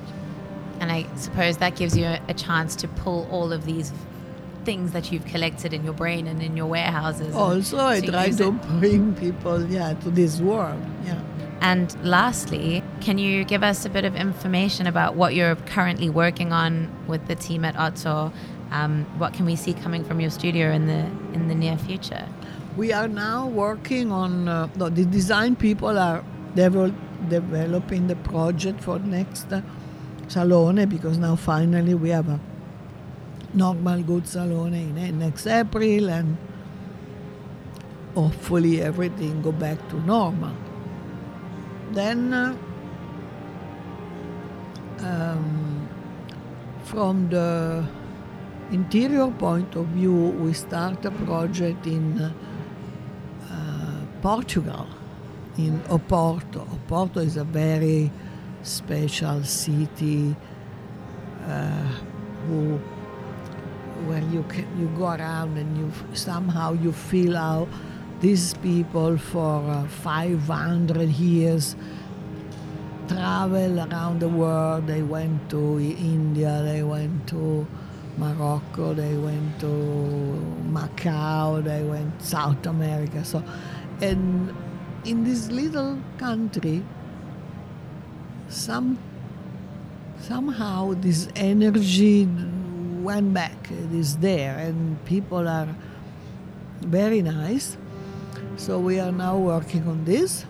And 0.80 0.92
I 0.92 1.06
suppose 1.16 1.56
that 1.58 1.76
gives 1.76 1.96
you 1.96 2.06
a, 2.06 2.34
chance 2.34 2.76
to 2.76 2.88
pull 2.88 3.26
all 3.30 3.52
of 3.52 3.64
these 3.64 3.92
things 4.64 4.92
that 4.92 5.10
you've 5.10 5.24
collected 5.26 5.72
in 5.72 5.84
your 5.84 5.94
brain 5.94 6.26
and 6.26 6.42
in 6.42 6.56
your 6.56 6.66
warehouses. 6.66 7.34
Also, 7.34 7.78
I 7.78 8.00
try 8.00 8.30
to 8.30 8.52
bring 8.52 9.14
people, 9.14 9.64
yeah, 9.66 9.94
to 9.94 10.10
this 10.10 10.40
world, 10.40 10.82
yeah. 11.04 11.20
And 11.62 11.96
lastly, 12.04 12.82
can 13.00 13.16
you 13.16 13.42
give 13.44 13.62
us 13.62 13.86
a 13.86 13.88
bit 13.88 14.04
of 14.04 14.14
information 14.14 14.86
about 14.86 15.16
what 15.16 15.34
you're 15.34 15.56
currently 15.56 16.10
working 16.10 16.52
on 16.52 16.92
with 17.06 17.26
the 17.28 17.34
team 17.34 17.64
at 17.64 17.76
Otto? 17.76 18.30
Um, 18.70 19.06
what 19.16 19.32
can 19.32 19.46
we 19.46 19.56
see 19.56 19.72
coming 19.72 20.04
from 20.04 20.20
your 20.20 20.30
studio 20.30 20.70
in 20.72 20.86
the 20.86 21.06
in 21.32 21.48
the 21.48 21.54
near 21.54 21.78
future? 21.78 22.28
we 22.76 22.92
are 22.92 23.08
now 23.08 23.46
working 23.46 24.12
on 24.12 24.48
uh, 24.48 24.68
the 24.76 24.90
design 24.90 25.56
people 25.56 25.98
are 25.98 26.22
devel- 26.54 26.94
developing 27.28 28.06
the 28.06 28.16
project 28.16 28.80
for 28.80 28.98
next 28.98 29.50
uh, 29.52 29.62
salone 30.28 30.86
because 30.86 31.18
now 31.18 31.36
finally 31.36 31.94
we 31.94 32.10
have 32.10 32.28
a 32.28 32.40
normal 33.54 34.02
good 34.02 34.26
salone 34.26 34.74
in, 34.74 34.98
in 34.98 35.18
next 35.18 35.46
April 35.46 36.10
and 36.10 36.36
hopefully 38.14 38.82
everything 38.82 39.42
go 39.42 39.52
back 39.52 39.88
to 39.88 40.00
normal. 40.00 40.54
Then 41.92 42.32
uh, 42.32 42.56
um, 45.00 45.88
from 46.84 47.28
the 47.28 47.84
interior 48.70 49.30
point 49.30 49.74
of 49.76 49.86
view, 49.86 50.12
we 50.12 50.52
start 50.52 51.04
a 51.04 51.10
project 51.10 51.86
in 51.86 52.20
uh, 52.20 52.32
Portugal, 54.22 54.86
in 55.56 55.80
Oporto. 55.88 56.66
Oporto 56.66 57.18
is 57.18 57.36
a 57.36 57.44
very 57.44 58.10
special 58.66 59.42
city 59.44 60.34
uh, 61.46 61.88
who, 62.46 62.78
where 64.06 64.22
you 64.32 64.42
can, 64.48 64.66
you 64.78 64.88
go 64.98 65.06
around 65.06 65.56
and 65.56 65.78
you 65.78 65.92
somehow 66.14 66.72
you 66.72 66.92
feel 66.92 67.36
how 67.36 67.68
these 68.20 68.54
people 68.54 69.16
for 69.16 69.62
uh, 69.70 69.86
500 69.86 71.08
years 71.10 71.76
travel 73.08 73.80
around 73.80 74.20
the 74.20 74.28
world. 74.28 74.86
They 74.86 75.02
went 75.02 75.48
to 75.50 75.78
India, 75.80 76.62
they 76.64 76.82
went 76.82 77.28
to 77.28 77.66
Morocco, 78.18 78.94
they 78.94 79.16
went 79.16 79.60
to 79.60 79.66
Macau, 80.70 81.62
they 81.62 81.82
went 81.84 82.20
South 82.22 82.66
America. 82.66 83.24
So 83.24 83.42
and 84.00 84.54
in 85.04 85.22
this 85.22 85.50
little 85.50 86.00
country, 86.18 86.82
some 88.48 88.98
somehow 90.20 90.94
this 90.94 91.28
energy 91.36 92.26
went 93.02 93.34
back. 93.34 93.70
It 93.70 93.92
is 93.94 94.18
there, 94.18 94.58
and 94.58 95.02
people 95.04 95.46
are 95.48 95.68
very 96.80 97.22
nice. 97.22 97.76
So 98.56 98.78
we 98.78 98.98
are 98.98 99.12
now 99.12 99.36
working 99.36 99.86
on 99.86 100.04
this. 100.04 100.46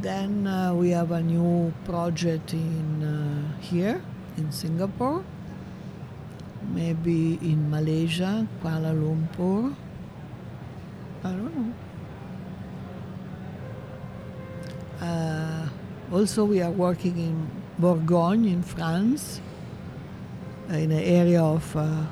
Then 0.00 0.46
uh, 0.46 0.74
we 0.74 0.90
have 0.90 1.10
a 1.10 1.22
new 1.22 1.72
project 1.84 2.52
in 2.52 3.02
uh, 3.02 3.60
here 3.60 4.02
in 4.36 4.52
Singapore, 4.52 5.24
maybe 6.70 7.38
in 7.42 7.70
Malaysia, 7.70 8.46
Kuala 8.62 8.94
Lumpur. 8.94 9.74
I 11.24 11.30
don't 11.30 11.54
know. 11.54 11.72
Uh, 15.02 15.68
also, 16.12 16.44
we 16.44 16.62
are 16.62 16.70
working 16.70 17.18
in 17.18 17.50
Bourgogne 17.78 18.46
in 18.46 18.62
France, 18.62 19.40
in 20.68 20.90
an 20.90 20.92
area 20.92 21.42
of 21.42 21.76
uh, 21.76 22.04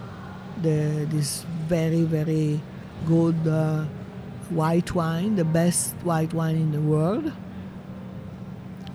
the, 0.63 1.07
this 1.11 1.45
very, 1.67 2.03
very 2.03 2.61
good 3.07 3.37
uh, 3.47 3.85
white 4.51 4.95
wine, 4.95 5.37
the 5.37 5.45
best 5.45 5.95
white 6.03 6.33
wine 6.35 6.57
in 6.57 6.73
the 6.73 6.81
world. 6.81 7.33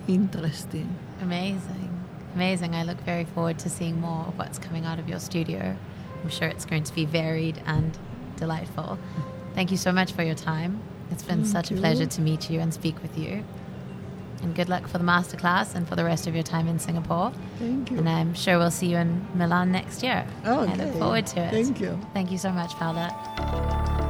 Interesting. 0.08 0.96
Amazing. 1.20 1.90
Amazing. 2.34 2.74
I 2.74 2.82
look 2.82 3.00
very 3.00 3.24
forward 3.24 3.58
to 3.60 3.68
seeing 3.68 4.00
more 4.00 4.24
of 4.26 4.38
what's 4.38 4.58
coming 4.58 4.84
out 4.84 4.98
of 4.98 5.08
your 5.08 5.20
studio. 5.20 5.76
I'm 6.22 6.30
sure 6.30 6.48
it's 6.48 6.64
going 6.64 6.84
to 6.84 6.94
be 6.94 7.04
varied 7.04 7.60
and 7.66 7.96
delightful. 8.36 8.98
Thank 9.54 9.70
you 9.70 9.76
so 9.76 9.92
much 9.92 10.12
for 10.12 10.22
your 10.22 10.34
time. 10.34 10.80
It's 11.10 11.22
been 11.22 11.42
Thank 11.42 11.52
such 11.52 11.70
you. 11.70 11.76
a 11.76 11.80
pleasure 11.80 12.06
to 12.06 12.20
meet 12.20 12.50
you 12.50 12.60
and 12.60 12.72
speak 12.72 13.00
with 13.02 13.18
you. 13.18 13.44
And 14.42 14.54
good 14.54 14.68
luck 14.68 14.88
for 14.88 14.98
the 14.98 15.04
masterclass 15.04 15.74
and 15.74 15.88
for 15.88 15.94
the 15.94 16.04
rest 16.04 16.26
of 16.26 16.34
your 16.34 16.42
time 16.42 16.66
in 16.66 16.78
Singapore. 16.78 17.32
Thank 17.58 17.90
you. 17.90 17.98
And 17.98 18.08
I'm 18.08 18.34
sure 18.34 18.58
we'll 18.58 18.70
see 18.70 18.88
you 18.88 18.96
in 18.96 19.26
Milan 19.34 19.70
next 19.70 20.02
year. 20.02 20.26
Oh, 20.44 20.62
okay. 20.62 20.72
I 20.72 20.84
look 20.84 20.94
forward 20.94 21.26
to 21.28 21.40
it. 21.40 21.50
Thank 21.50 21.80
you. 21.80 21.98
Thank 22.12 22.32
you 22.32 22.38
so 22.38 22.50
much, 22.50 22.72
Paola. 22.72 24.01